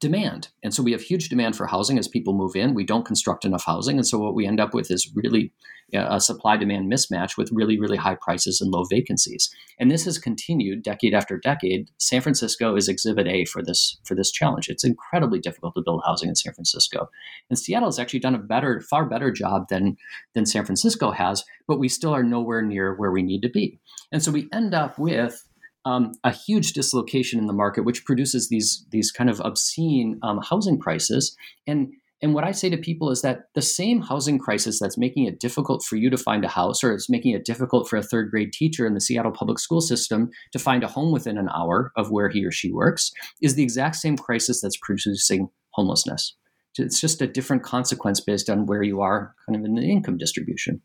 demand. 0.00 0.48
And 0.62 0.72
so 0.72 0.82
we 0.82 0.92
have 0.92 1.00
huge 1.00 1.28
demand 1.28 1.56
for 1.56 1.66
housing 1.66 1.98
as 1.98 2.08
people 2.08 2.34
move 2.34 2.54
in. 2.54 2.74
We 2.74 2.84
don't 2.84 3.06
construct 3.06 3.44
enough 3.44 3.64
housing. 3.64 3.96
And 3.96 4.06
so 4.06 4.18
what 4.18 4.34
we 4.34 4.46
end 4.46 4.60
up 4.60 4.74
with 4.74 4.90
is 4.90 5.10
really 5.14 5.52
a 5.94 6.20
supply 6.20 6.56
demand 6.56 6.92
mismatch 6.92 7.36
with 7.36 7.50
really, 7.52 7.78
really 7.78 7.96
high 7.96 8.14
prices 8.14 8.60
and 8.60 8.70
low 8.70 8.84
vacancies. 8.84 9.50
And 9.78 9.90
this 9.90 10.04
has 10.04 10.18
continued 10.18 10.82
decade 10.82 11.14
after 11.14 11.38
decade. 11.38 11.90
San 11.98 12.20
Francisco 12.20 12.76
is 12.76 12.88
exhibit 12.88 13.26
A 13.26 13.44
for 13.46 13.62
this, 13.62 13.98
for 14.04 14.14
this 14.14 14.30
challenge. 14.30 14.68
It's 14.68 14.84
incredibly 14.84 15.38
difficult 15.38 15.74
to 15.74 15.82
build 15.82 16.02
housing 16.04 16.28
in 16.28 16.36
San 16.36 16.52
Francisco. 16.52 17.08
And 17.48 17.58
Seattle 17.58 17.88
has 17.88 17.98
actually 17.98 18.20
done 18.20 18.34
a 18.34 18.38
better, 18.38 18.80
far 18.80 19.06
better 19.06 19.30
job 19.30 19.68
than, 19.68 19.96
than 20.34 20.46
San 20.46 20.64
Francisco 20.64 21.10
has, 21.10 21.44
but 21.66 21.78
we 21.78 21.88
still 21.88 22.14
are 22.14 22.22
nowhere 22.22 22.62
near 22.62 22.94
where 22.94 23.12
we 23.12 23.22
need 23.22 23.40
to 23.42 23.50
be. 23.50 23.78
And 24.12 24.22
so 24.22 24.30
we 24.30 24.48
end 24.52 24.74
up 24.74 24.98
with 24.98 25.42
um, 25.84 26.12
a 26.22 26.30
huge 26.30 26.72
dislocation 26.74 27.38
in 27.38 27.46
the 27.46 27.52
market, 27.52 27.84
which 27.84 28.04
produces 28.04 28.48
these 28.48 28.84
these 28.90 29.10
kind 29.10 29.30
of 29.30 29.40
obscene 29.40 30.18
um, 30.22 30.40
housing 30.42 30.78
prices. 30.78 31.34
And 31.66 31.92
and 32.20 32.34
what 32.34 32.44
I 32.44 32.52
say 32.52 32.68
to 32.70 32.76
people 32.76 33.10
is 33.10 33.22
that 33.22 33.42
the 33.54 33.62
same 33.62 34.02
housing 34.02 34.38
crisis 34.38 34.80
that's 34.80 34.98
making 34.98 35.26
it 35.26 35.38
difficult 35.38 35.84
for 35.84 35.96
you 35.96 36.10
to 36.10 36.16
find 36.16 36.44
a 36.44 36.48
house, 36.48 36.82
or 36.82 36.92
it's 36.92 37.08
making 37.08 37.32
it 37.34 37.44
difficult 37.44 37.88
for 37.88 37.96
a 37.96 38.02
third 38.02 38.30
grade 38.30 38.52
teacher 38.52 38.86
in 38.86 38.94
the 38.94 39.00
Seattle 39.00 39.30
public 39.30 39.58
school 39.58 39.80
system 39.80 40.30
to 40.52 40.58
find 40.58 40.82
a 40.82 40.88
home 40.88 41.12
within 41.12 41.38
an 41.38 41.48
hour 41.54 41.92
of 41.96 42.10
where 42.10 42.28
he 42.28 42.44
or 42.44 42.50
she 42.50 42.72
works, 42.72 43.12
is 43.40 43.54
the 43.54 43.62
exact 43.62 43.96
same 43.96 44.16
crisis 44.16 44.60
that's 44.60 44.78
producing 44.82 45.48
homelessness. 45.74 46.36
It's 46.76 47.00
just 47.00 47.22
a 47.22 47.26
different 47.26 47.62
consequence 47.62 48.20
based 48.20 48.48
on 48.48 48.66
where 48.66 48.82
you 48.82 49.00
are, 49.00 49.34
kind 49.46 49.58
of 49.58 49.64
in 49.64 49.74
the 49.74 49.82
income 49.82 50.16
distribution. 50.16 50.80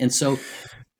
And 0.00 0.12
so 0.12 0.38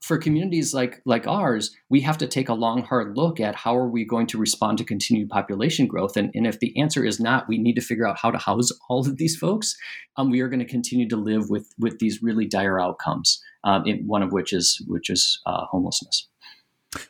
for 0.04 0.18
communities 0.18 0.74
like 0.74 1.00
like 1.06 1.26
ours, 1.26 1.74
we 1.88 2.02
have 2.02 2.18
to 2.18 2.26
take 2.26 2.50
a 2.50 2.54
long, 2.54 2.82
hard 2.82 3.16
look 3.16 3.40
at 3.40 3.56
how 3.56 3.74
are 3.74 3.88
we 3.88 4.04
going 4.04 4.26
to 4.26 4.36
respond 4.36 4.76
to 4.76 4.84
continued 4.84 5.30
population 5.30 5.86
growth. 5.86 6.14
And, 6.18 6.30
and 6.34 6.46
if 6.46 6.60
the 6.60 6.78
answer 6.78 7.06
is 7.06 7.18
not, 7.18 7.48
we 7.48 7.56
need 7.56 7.74
to 7.76 7.80
figure 7.80 8.06
out 8.06 8.18
how 8.20 8.30
to 8.30 8.36
house 8.36 8.70
all 8.90 9.00
of 9.00 9.16
these 9.16 9.34
folks. 9.34 9.74
Um, 10.18 10.30
we 10.30 10.42
are 10.42 10.48
going 10.50 10.60
to 10.60 10.66
continue 10.66 11.08
to 11.08 11.16
live 11.16 11.48
with 11.48 11.72
with 11.78 12.00
these 12.00 12.22
really 12.22 12.46
dire 12.46 12.78
outcomes. 12.78 13.42
Um, 13.64 13.84
one 14.06 14.22
of 14.22 14.30
which 14.30 14.52
is 14.52 14.84
which 14.86 15.08
is 15.08 15.40
uh, 15.46 15.64
homelessness. 15.70 16.28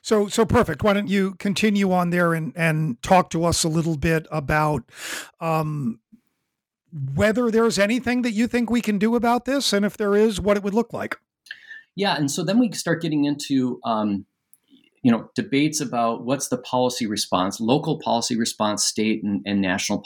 So, 0.00 0.28
so 0.28 0.46
perfect. 0.46 0.85
Why 0.85 0.92
don't 0.92 1.09
you 1.09 1.35
continue 1.35 1.90
on 1.90 2.11
there 2.11 2.33
and 2.33 2.52
and 2.54 3.02
talk 3.02 3.28
to 3.30 3.44
us 3.44 3.64
a 3.64 3.68
little 3.68 3.96
bit 3.96 4.28
about 4.30 4.85
um, 5.40 5.98
whether 6.92 7.50
there's 7.50 7.76
anything 7.76 8.22
that 8.22 8.30
you 8.30 8.46
think 8.46 8.70
we 8.70 8.80
can 8.80 8.98
do 8.98 9.16
about 9.16 9.46
this, 9.46 9.72
and 9.72 9.85
if 9.85 9.96
there 9.96 10.14
is, 10.14 10.40
what 10.40 10.57
it 10.57 10.62
would 10.62 10.74
look 10.74 10.92
like. 10.92 11.18
Yeah, 11.96 12.16
and 12.16 12.30
so 12.30 12.42
then 12.42 12.59
we 12.59 12.72
start 12.72 13.02
getting 13.02 13.24
into 13.24 13.80
um, 13.85 14.26
you 15.04 15.12
know 15.12 15.28
debates 15.35 15.80
about 15.80 16.24
what's 16.24 16.48
the 16.48 16.57
policy 16.59 17.07
response, 17.07 17.61
local 17.61 18.00
policy 18.00 18.37
response, 18.37 18.85
state 18.85 19.22
and, 19.22 19.42
and 19.44 19.61
national 19.61 20.02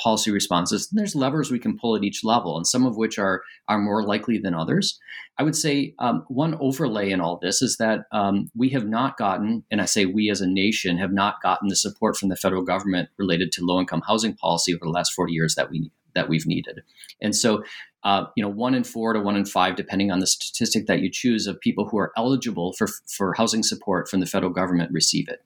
policy 0.00 0.30
responses. 0.30 0.88
And 0.90 0.98
there's 0.98 1.14
levers 1.14 1.50
we 1.50 1.58
can 1.58 1.78
pull 1.78 1.94
at 1.94 2.02
each 2.02 2.24
level, 2.24 2.56
and 2.56 2.66
some 2.66 2.86
of 2.86 2.96
which 2.96 3.18
are 3.18 3.42
are 3.68 3.78
more 3.78 4.02
likely 4.04 4.38
than 4.38 4.54
others. 4.54 4.98
I 5.38 5.44
would 5.44 5.54
say 5.54 5.94
um, 5.98 6.24
one 6.28 6.56
overlay 6.60 7.10
in 7.10 7.20
all 7.20 7.38
this 7.40 7.62
is 7.62 7.76
that 7.76 8.00
um, 8.10 8.50
we 8.56 8.70
have 8.70 8.86
not 8.86 9.16
gotten, 9.16 9.64
and 9.70 9.80
I 9.80 9.84
say 9.84 10.06
we 10.06 10.30
as 10.30 10.40
a 10.40 10.46
nation 10.46 10.98
have 10.98 11.12
not 11.12 11.42
gotten 11.42 11.68
the 11.68 11.76
support 11.76 12.16
from 12.16 12.30
the 12.30 12.36
federal 12.36 12.62
government 12.62 13.10
related 13.18 13.52
to 13.52 13.64
low 13.64 13.78
income 13.80 14.02
housing 14.06 14.34
policy 14.34 14.74
over 14.74 14.84
the 14.84 14.90
last 14.90 15.12
40 15.12 15.32
years 15.32 15.54
that 15.56 15.70
we 15.70 15.90
that 16.14 16.28
we've 16.28 16.46
needed. 16.46 16.80
And 17.20 17.36
so 17.36 17.62
uh, 18.04 18.24
you 18.36 18.42
know, 18.42 18.48
one 18.48 18.74
in 18.74 18.84
four 18.84 19.12
to 19.12 19.20
one 19.20 19.36
in 19.36 19.44
five, 19.44 19.76
depending 19.76 20.10
on 20.10 20.18
the 20.18 20.26
statistic 20.26 20.86
that 20.86 21.00
you 21.00 21.10
choose, 21.10 21.46
of 21.46 21.60
people 21.60 21.88
who 21.88 21.98
are 21.98 22.12
eligible 22.16 22.72
for, 22.72 22.88
for 23.06 23.34
housing 23.34 23.62
support 23.62 24.08
from 24.08 24.20
the 24.20 24.26
federal 24.26 24.52
government 24.52 24.90
receive 24.92 25.28
it. 25.28 25.44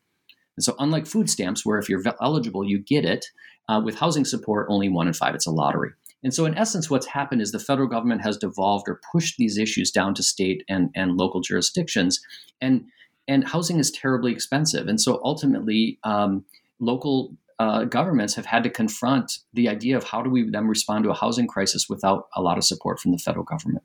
And 0.56 0.64
so, 0.64 0.74
unlike 0.78 1.06
food 1.06 1.28
stamps, 1.28 1.66
where 1.66 1.78
if 1.78 1.88
you're 1.88 2.02
eligible, 2.20 2.64
you 2.64 2.78
get 2.78 3.04
it, 3.04 3.26
uh, 3.68 3.80
with 3.84 3.98
housing 3.98 4.24
support, 4.24 4.66
only 4.70 4.88
one 4.88 5.06
in 5.06 5.12
five, 5.12 5.34
it's 5.34 5.46
a 5.46 5.50
lottery. 5.50 5.90
And 6.22 6.32
so, 6.32 6.46
in 6.46 6.56
essence, 6.56 6.88
what's 6.88 7.06
happened 7.06 7.42
is 7.42 7.52
the 7.52 7.58
federal 7.58 7.88
government 7.88 8.22
has 8.22 8.38
devolved 8.38 8.88
or 8.88 9.00
pushed 9.12 9.36
these 9.36 9.58
issues 9.58 9.90
down 9.90 10.14
to 10.14 10.22
state 10.22 10.64
and, 10.68 10.90
and 10.94 11.16
local 11.16 11.40
jurisdictions. 11.40 12.20
And, 12.60 12.86
and 13.28 13.46
housing 13.46 13.78
is 13.78 13.90
terribly 13.90 14.32
expensive. 14.32 14.88
And 14.88 15.00
so, 15.00 15.20
ultimately, 15.22 15.98
um, 16.04 16.44
local 16.80 17.36
uh, 17.58 17.84
governments 17.84 18.34
have 18.34 18.46
had 18.46 18.62
to 18.62 18.70
confront 18.70 19.38
the 19.52 19.68
idea 19.68 19.96
of 19.96 20.04
how 20.04 20.22
do 20.22 20.30
we 20.30 20.48
then 20.50 20.66
respond 20.66 21.04
to 21.04 21.10
a 21.10 21.14
housing 21.14 21.46
crisis 21.46 21.88
without 21.88 22.28
a 22.36 22.42
lot 22.42 22.58
of 22.58 22.64
support 22.64 23.00
from 23.00 23.12
the 23.12 23.18
federal 23.18 23.44
government. 23.44 23.84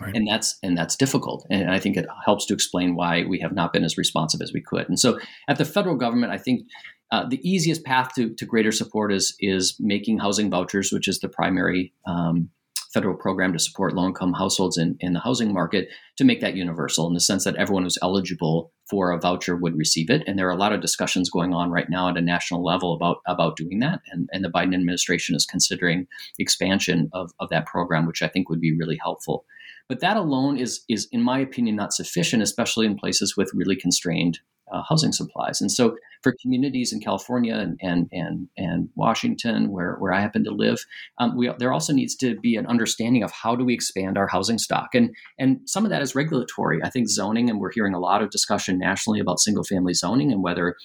Right. 0.00 0.16
And 0.16 0.26
that's 0.26 0.58
and 0.62 0.78
that's 0.78 0.96
difficult, 0.96 1.46
and 1.50 1.70
I 1.70 1.78
think 1.78 1.98
it 1.98 2.06
helps 2.24 2.46
to 2.46 2.54
explain 2.54 2.94
why 2.94 3.24
we 3.24 3.38
have 3.40 3.52
not 3.52 3.70
been 3.70 3.84
as 3.84 3.98
responsive 3.98 4.40
as 4.40 4.50
we 4.50 4.62
could. 4.62 4.88
And 4.88 4.98
so, 4.98 5.18
at 5.46 5.58
the 5.58 5.66
federal 5.66 5.96
government, 5.96 6.32
I 6.32 6.38
think 6.38 6.66
uh, 7.10 7.28
the 7.28 7.40
easiest 7.46 7.84
path 7.84 8.14
to, 8.14 8.32
to 8.34 8.46
greater 8.46 8.72
support 8.72 9.12
is 9.12 9.34
is 9.40 9.76
making 9.78 10.18
housing 10.18 10.48
vouchers, 10.48 10.90
which 10.90 11.06
is 11.06 11.18
the 11.18 11.28
primary 11.28 11.92
um, 12.06 12.48
federal 12.92 13.16
program 13.16 13.52
to 13.52 13.58
support 13.58 13.94
low 13.94 14.06
income 14.06 14.32
households 14.32 14.76
in, 14.76 14.96
in 15.00 15.12
the 15.12 15.20
housing 15.20 15.52
market 15.52 15.88
to 16.16 16.24
make 16.24 16.40
that 16.40 16.56
universal 16.56 17.06
in 17.06 17.14
the 17.14 17.20
sense 17.20 17.44
that 17.44 17.56
everyone 17.56 17.84
who's 17.84 17.98
eligible 18.02 18.72
for 18.88 19.12
a 19.12 19.20
voucher 19.20 19.56
would 19.56 19.76
receive 19.76 20.10
it. 20.10 20.24
And 20.26 20.36
there 20.36 20.48
are 20.48 20.52
a 20.52 20.56
lot 20.56 20.72
of 20.72 20.80
discussions 20.80 21.30
going 21.30 21.54
on 21.54 21.70
right 21.70 21.88
now 21.88 22.08
at 22.08 22.16
a 22.16 22.20
national 22.20 22.64
level 22.64 22.92
about, 22.92 23.18
about 23.26 23.56
doing 23.56 23.78
that. 23.78 24.00
And, 24.10 24.28
and 24.32 24.44
the 24.44 24.50
Biden 24.50 24.74
administration 24.74 25.36
is 25.36 25.46
considering 25.46 26.08
expansion 26.38 27.08
of, 27.12 27.30
of 27.38 27.48
that 27.50 27.66
program, 27.66 28.06
which 28.06 28.22
I 28.22 28.28
think 28.28 28.48
would 28.48 28.60
be 28.60 28.76
really 28.76 28.98
helpful. 29.00 29.44
But 29.90 29.98
that 30.02 30.16
alone 30.16 30.56
is, 30.56 30.84
is, 30.88 31.08
in 31.10 31.20
my 31.20 31.40
opinion, 31.40 31.74
not 31.74 31.92
sufficient, 31.92 32.44
especially 32.44 32.86
in 32.86 32.96
places 32.96 33.36
with 33.36 33.50
really 33.52 33.74
constrained 33.74 34.38
uh, 34.70 34.82
housing 34.88 35.10
supplies. 35.10 35.60
And 35.60 35.68
so 35.68 35.96
for 36.22 36.32
communities 36.40 36.92
in 36.92 37.00
California 37.00 37.56
and 37.56 37.76
and 37.82 38.08
and, 38.12 38.48
and 38.56 38.88
Washington, 38.94 39.72
where, 39.72 39.96
where 39.96 40.12
I 40.12 40.20
happen 40.20 40.44
to 40.44 40.52
live, 40.52 40.78
um, 41.18 41.36
we, 41.36 41.50
there 41.58 41.72
also 41.72 41.92
needs 41.92 42.14
to 42.18 42.38
be 42.38 42.54
an 42.54 42.66
understanding 42.66 43.24
of 43.24 43.32
how 43.32 43.56
do 43.56 43.64
we 43.64 43.74
expand 43.74 44.16
our 44.16 44.28
housing 44.28 44.58
stock, 44.58 44.90
and 44.94 45.10
and 45.40 45.58
some 45.66 45.84
of 45.84 45.90
that 45.90 46.02
is 46.02 46.14
regulatory. 46.14 46.78
I 46.84 46.88
think 46.88 47.08
zoning, 47.08 47.50
and 47.50 47.58
we're 47.58 47.72
hearing 47.72 47.94
a 47.94 47.98
lot 47.98 48.22
of 48.22 48.30
discussion 48.30 48.78
nationally 48.78 49.18
about 49.18 49.40
single 49.40 49.64
family 49.64 49.94
zoning 49.94 50.30
and 50.30 50.40
whether 50.40 50.76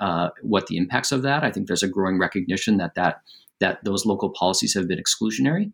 uh, 0.00 0.30
what 0.40 0.68
the 0.68 0.78
impacts 0.78 1.12
of 1.12 1.20
that. 1.20 1.44
I 1.44 1.50
think 1.50 1.66
there's 1.66 1.82
a 1.82 1.88
growing 1.88 2.18
recognition 2.18 2.78
that 2.78 2.94
that 2.94 3.20
that 3.60 3.84
those 3.84 4.06
local 4.06 4.30
policies 4.30 4.72
have 4.72 4.88
been 4.88 4.98
exclusionary 4.98 5.70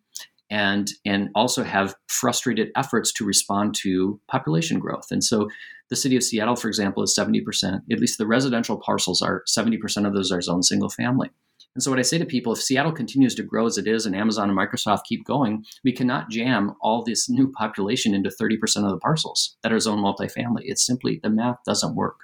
and 0.50 0.90
and 1.04 1.30
also 1.34 1.62
have 1.62 1.94
frustrated 2.08 2.70
efforts 2.76 3.12
to 3.12 3.24
respond 3.24 3.74
to 3.82 4.20
population 4.28 4.78
growth. 4.78 5.06
And 5.10 5.22
so 5.22 5.48
the 5.90 5.96
city 5.96 6.16
of 6.16 6.22
Seattle, 6.22 6.56
for 6.56 6.68
example, 6.68 7.02
is 7.02 7.16
70%, 7.18 7.82
at 7.90 7.98
least 7.98 8.18
the 8.18 8.26
residential 8.26 8.78
parcels 8.78 9.20
are 9.20 9.42
70% 9.48 10.06
of 10.06 10.14
those 10.14 10.30
are 10.30 10.40
zoned 10.40 10.64
single 10.64 10.88
family. 10.88 11.30
And 11.74 11.82
so, 11.82 11.90
what 11.90 12.00
I 12.00 12.02
say 12.02 12.18
to 12.18 12.24
people 12.24 12.52
if 12.52 12.60
Seattle 12.60 12.92
continues 12.92 13.34
to 13.36 13.44
grow 13.44 13.66
as 13.66 13.78
it 13.78 13.86
is 13.86 14.04
and 14.04 14.16
Amazon 14.16 14.50
and 14.50 14.58
Microsoft 14.58 15.04
keep 15.04 15.24
going, 15.24 15.64
we 15.84 15.92
cannot 15.92 16.28
jam 16.28 16.74
all 16.80 17.04
this 17.04 17.28
new 17.28 17.52
population 17.52 18.12
into 18.12 18.28
30% 18.28 18.84
of 18.84 18.90
the 18.90 18.98
parcels 18.98 19.56
that 19.62 19.72
are 19.72 19.78
zone 19.78 20.00
multifamily. 20.00 20.62
It's 20.62 20.84
simply 20.84 21.20
the 21.22 21.30
math 21.30 21.58
doesn't 21.64 21.94
work. 21.94 22.20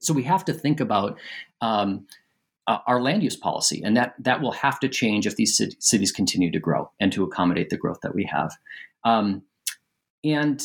So, 0.00 0.12
we 0.12 0.24
have 0.24 0.44
to 0.46 0.52
think 0.52 0.80
about 0.80 1.18
um, 1.60 2.06
uh, 2.70 2.78
our 2.86 3.02
land 3.02 3.24
use 3.24 3.34
policy, 3.34 3.82
and 3.84 3.96
that, 3.96 4.14
that 4.20 4.40
will 4.40 4.52
have 4.52 4.78
to 4.78 4.88
change 4.88 5.26
if 5.26 5.34
these 5.34 5.60
cities 5.80 6.12
continue 6.12 6.52
to 6.52 6.60
grow 6.60 6.88
and 7.00 7.12
to 7.12 7.24
accommodate 7.24 7.68
the 7.68 7.76
growth 7.76 7.98
that 8.02 8.14
we 8.14 8.24
have. 8.24 8.56
Um, 9.02 9.42
and 10.22 10.62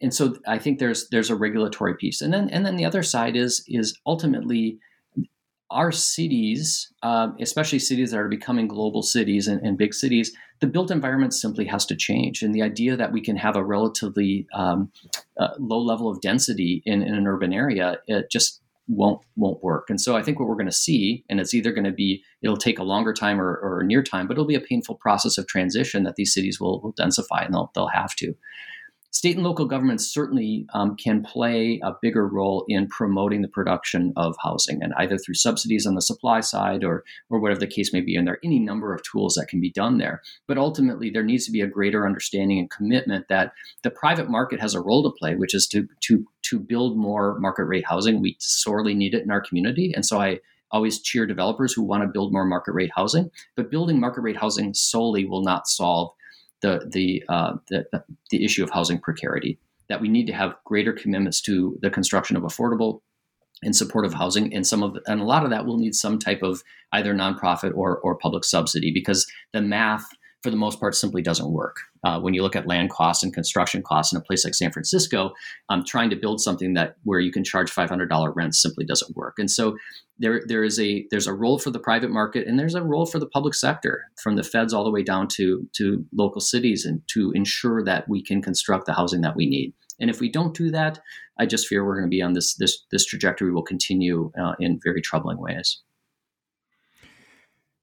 and 0.00 0.14
so 0.14 0.36
I 0.46 0.58
think 0.58 0.78
there's 0.78 1.08
there's 1.08 1.28
a 1.28 1.34
regulatory 1.34 1.96
piece, 1.96 2.20
and 2.22 2.32
then 2.32 2.48
and 2.50 2.64
then 2.64 2.76
the 2.76 2.84
other 2.84 3.02
side 3.02 3.34
is 3.36 3.64
is 3.66 3.98
ultimately 4.06 4.78
our 5.72 5.90
cities, 5.92 6.92
uh, 7.02 7.28
especially 7.40 7.78
cities 7.80 8.10
that 8.10 8.18
are 8.18 8.28
becoming 8.28 8.66
global 8.66 9.02
cities 9.02 9.46
and, 9.46 9.64
and, 9.64 9.78
big 9.78 9.94
cities, 9.94 10.32
the 10.58 10.66
built 10.66 10.90
environment 10.90 11.32
simply 11.32 11.64
has 11.64 11.86
to 11.86 11.94
change. 11.94 12.42
And 12.42 12.52
the 12.52 12.62
idea 12.62 12.96
that 12.96 13.12
we 13.12 13.20
can 13.20 13.36
have 13.36 13.54
a 13.54 13.62
relatively 13.64 14.48
um, 14.52 14.90
uh, 15.38 15.50
low 15.60 15.78
level 15.78 16.10
of 16.10 16.20
density 16.20 16.82
in, 16.86 17.02
in, 17.02 17.14
an 17.14 17.28
urban 17.28 17.52
area, 17.52 17.98
it 18.08 18.32
just 18.32 18.59
won't 18.90 19.20
won't 19.36 19.62
work. 19.62 19.88
And 19.88 20.00
so 20.00 20.16
I 20.16 20.22
think 20.22 20.38
what 20.38 20.48
we're 20.48 20.56
going 20.56 20.66
to 20.66 20.72
see, 20.72 21.24
and 21.28 21.40
it's 21.40 21.54
either 21.54 21.72
going 21.72 21.84
to 21.84 21.92
be 21.92 22.22
it'll 22.42 22.56
take 22.56 22.78
a 22.78 22.84
longer 22.84 23.12
time 23.12 23.40
or, 23.40 23.56
or 23.62 23.82
near 23.84 24.02
time, 24.02 24.26
but 24.26 24.34
it'll 24.34 24.44
be 24.46 24.54
a 24.54 24.60
painful 24.60 24.96
process 24.96 25.38
of 25.38 25.46
transition 25.46 26.02
that 26.04 26.16
these 26.16 26.34
cities 26.34 26.60
will, 26.60 26.80
will 26.82 26.92
densify, 26.94 27.44
and 27.44 27.54
they'll 27.54 27.70
they'll 27.74 27.88
have 27.88 28.14
to 28.16 28.34
state 29.10 29.36
and 29.36 29.44
local 29.44 29.66
governments 29.66 30.06
certainly 30.06 30.66
um, 30.72 30.96
can 30.96 31.22
play 31.22 31.80
a 31.82 31.92
bigger 32.00 32.26
role 32.26 32.64
in 32.68 32.86
promoting 32.88 33.42
the 33.42 33.48
production 33.48 34.12
of 34.16 34.36
housing, 34.42 34.82
and 34.82 34.92
either 34.96 35.18
through 35.18 35.34
subsidies 35.34 35.86
on 35.86 35.94
the 35.94 36.02
supply 36.02 36.40
side 36.40 36.84
or 36.84 37.04
or 37.28 37.40
whatever 37.40 37.60
the 37.60 37.66
case 37.66 37.92
may 37.92 38.00
be. 38.00 38.16
And 38.16 38.26
there 38.26 38.34
are 38.34 38.44
any 38.44 38.58
number 38.58 38.94
of 38.94 39.02
tools 39.02 39.34
that 39.34 39.48
can 39.48 39.60
be 39.60 39.70
done 39.70 39.98
there. 39.98 40.22
But 40.46 40.58
ultimately, 40.58 41.10
there 41.10 41.24
needs 41.24 41.44
to 41.46 41.52
be 41.52 41.60
a 41.60 41.66
greater 41.66 42.06
understanding 42.06 42.58
and 42.58 42.70
commitment 42.70 43.26
that 43.28 43.52
the 43.82 43.90
private 43.90 44.30
market 44.30 44.60
has 44.60 44.74
a 44.74 44.80
role 44.80 45.02
to 45.02 45.16
play, 45.18 45.34
which 45.34 45.54
is 45.54 45.66
to 45.68 45.88
to 46.02 46.26
to 46.42 46.58
build 46.58 46.96
more 46.96 47.38
market 47.38 47.64
rate 47.64 47.84
housing. 47.86 48.20
We 48.20 48.36
sorely 48.38 48.94
need 48.94 49.14
it 49.14 49.22
in 49.22 49.30
our 49.30 49.40
community, 49.40 49.92
and 49.94 50.06
so 50.06 50.20
I 50.20 50.40
always 50.72 51.00
cheer 51.00 51.26
developers 51.26 51.72
who 51.72 51.82
want 51.82 52.02
to 52.02 52.08
build 52.08 52.32
more 52.32 52.44
market 52.44 52.72
rate 52.72 52.92
housing. 52.94 53.30
But 53.56 53.70
building 53.70 53.98
market 53.98 54.20
rate 54.20 54.36
housing 54.36 54.72
solely 54.74 55.24
will 55.24 55.42
not 55.42 55.68
solve 55.68 56.12
the 56.62 56.88
the, 56.90 57.24
uh, 57.28 57.54
the 57.68 57.86
the 58.30 58.44
issue 58.44 58.62
of 58.62 58.70
housing 58.70 58.98
precarity. 58.98 59.58
That 59.88 60.00
we 60.00 60.08
need 60.08 60.26
to 60.28 60.32
have 60.32 60.54
greater 60.64 60.92
commitments 60.92 61.40
to 61.42 61.76
the 61.82 61.90
construction 61.90 62.36
of 62.36 62.44
affordable 62.44 63.00
and 63.62 63.74
supportive 63.74 64.14
housing, 64.14 64.54
and 64.54 64.66
some 64.66 64.82
of 64.82 64.96
and 65.06 65.20
a 65.20 65.24
lot 65.24 65.44
of 65.44 65.50
that 65.50 65.66
will 65.66 65.78
need 65.78 65.94
some 65.94 66.18
type 66.18 66.42
of 66.42 66.62
either 66.92 67.14
nonprofit 67.14 67.72
or 67.74 67.98
or 67.98 68.14
public 68.14 68.44
subsidy 68.44 68.92
because 68.92 69.26
the 69.52 69.60
math 69.60 70.06
for 70.42 70.50
the 70.50 70.56
most 70.56 70.80
part 70.80 70.94
simply 70.94 71.22
doesn't 71.22 71.52
work. 71.52 71.76
Uh, 72.02 72.18
when 72.18 72.32
you 72.32 72.42
look 72.42 72.56
at 72.56 72.66
land 72.66 72.90
costs 72.90 73.22
and 73.22 73.34
construction 73.34 73.82
costs 73.82 74.12
in 74.12 74.18
a 74.18 74.22
place 74.22 74.44
like 74.44 74.54
San 74.54 74.72
Francisco, 74.72 75.32
um, 75.68 75.84
trying 75.84 76.08
to 76.10 76.16
build 76.16 76.40
something 76.40 76.74
that 76.74 76.96
where 77.04 77.20
you 77.20 77.30
can 77.30 77.44
charge 77.44 77.70
$500 77.70 78.32
rent 78.34 78.54
simply 78.54 78.84
doesn't 78.84 79.16
work. 79.16 79.34
And 79.38 79.50
so 79.50 79.76
there, 80.18 80.42
there 80.46 80.64
is 80.64 80.80
a 80.80 81.06
there's 81.10 81.26
a 81.26 81.34
role 81.34 81.58
for 81.58 81.70
the 81.70 81.78
private 81.78 82.10
market 82.10 82.46
and 82.46 82.58
there's 82.58 82.74
a 82.74 82.82
role 82.82 83.06
for 83.06 83.18
the 83.18 83.26
public 83.26 83.54
sector, 83.54 84.04
from 84.22 84.36
the 84.36 84.42
feds 84.42 84.72
all 84.72 84.84
the 84.84 84.90
way 84.90 85.02
down 85.02 85.28
to 85.36 85.68
to 85.76 86.04
local 86.12 86.40
cities, 86.40 86.84
and 86.84 87.02
to 87.08 87.32
ensure 87.34 87.84
that 87.84 88.08
we 88.08 88.22
can 88.22 88.40
construct 88.42 88.86
the 88.86 88.94
housing 88.94 89.20
that 89.22 89.36
we 89.36 89.46
need. 89.46 89.74
And 89.98 90.08
if 90.08 90.20
we 90.20 90.30
don't 90.30 90.54
do 90.54 90.70
that, 90.70 91.00
I 91.38 91.46
just 91.46 91.66
fear 91.66 91.84
we're 91.84 91.96
going 91.96 92.10
to 92.10 92.16
be 92.16 92.22
on 92.22 92.32
this 92.32 92.54
this 92.54 92.84
this 92.90 93.04
trajectory 93.04 93.52
will 93.52 93.62
continue 93.62 94.32
uh, 94.40 94.54
in 94.58 94.80
very 94.82 95.02
troubling 95.02 95.38
ways. 95.38 95.82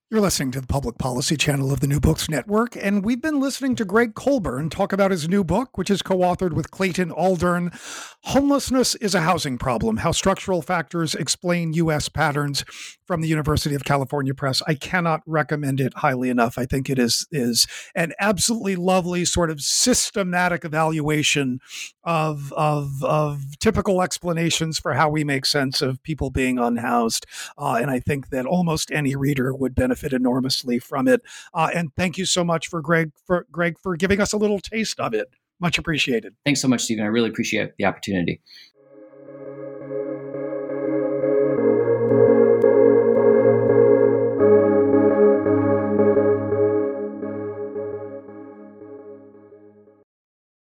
You're 0.10 0.22
listening 0.22 0.52
to 0.52 0.62
the 0.62 0.68
Public 0.68 0.98
Policy 0.98 1.36
Channel 1.36 1.74
of 1.74 1.82
the 1.82 1.88
New 1.88 2.00
Books 2.00 2.30
Network, 2.30 2.78
and 2.78 3.04
we've 3.04 3.22
been 3.22 3.42
listening 3.42 3.76
to 3.76 3.84
Gregg 3.84 4.16
Colburn 4.16 4.70
talk 4.70 4.94
about 4.94 5.12
his 5.12 5.28
new 5.28 5.44
book, 5.44 5.78
which 5.78 5.90
is 5.90 6.02
co 6.02 6.20
authored 6.20 6.54
with 6.54 6.72
Clayton 6.72 7.10
Aldern 7.12 7.78
Homelessness 8.24 8.96
is 8.96 9.16
a 9.16 9.22
Housing 9.22 9.58
Problem 9.58 9.98
How 9.98 10.12
Structural 10.12 10.62
Factors 10.62 11.16
Explain 11.16 11.74
U.S. 11.74 12.10
Patterns 12.10 12.66
from 13.06 13.22
the 13.22 13.28
University 13.28 13.74
of 13.74 13.86
California 13.86 14.34
Press. 14.34 14.62
I 14.68 14.76
cannot 14.76 15.22
recommend 15.26 15.80
it 15.80 15.94
highly 15.96 16.30
enough. 16.30 16.58
I 16.58 16.66
think 16.66 16.90
it 16.90 17.00
is, 17.00 17.26
is 17.32 17.68
an 17.96 18.12
absolutely 18.20 18.76
lovely, 18.76 19.24
sort 19.24 19.50
of 19.50 19.62
systematic 19.62 20.66
evaluation 20.66 21.60
of, 22.04 22.52
of, 22.54 23.02
of 23.04 23.60
typical 23.60 24.02
explanations 24.02 24.78
for 24.78 24.94
how 24.94 25.10
we 25.10 25.24
make 25.24 25.46
sense 25.46 25.82
of 25.82 26.04
people 26.04 26.30
being 26.30 26.60
unhoused. 26.60 27.26
Uh, 27.58 27.78
and 27.82 27.90
I 27.90 28.00
think 28.00 28.30
that 28.30 28.46
almost 28.46 28.92
any 28.92 29.16
reader 29.16 29.56
would 29.56 29.74
benefit 29.74 29.97
benefit 29.98 30.16
enormously 30.16 30.80
from 30.80 31.08
it. 31.08 31.22
Uh, 31.54 31.70
and 31.74 31.94
thank 31.96 32.18
you 32.18 32.26
so 32.26 32.44
much 32.44 32.68
for 32.68 32.82
Gregg 32.82 33.12
for 33.26 33.46
Gregg 33.52 33.78
for 33.80 33.96
giving 33.96 34.22
us 34.22 34.34
a 34.34 34.38
little 34.38 34.60
taste 34.60 35.00
of 35.00 35.14
it. 35.14 35.28
Much 35.60 35.78
appreciated. 35.78 36.36
Thanks 36.46 36.62
so 36.62 36.68
much, 36.68 36.84
Stephen. 36.84 37.04
I 37.04 37.08
really 37.08 37.30
appreciate 37.30 37.72
the 37.78 37.86
opportunity. 37.86 38.42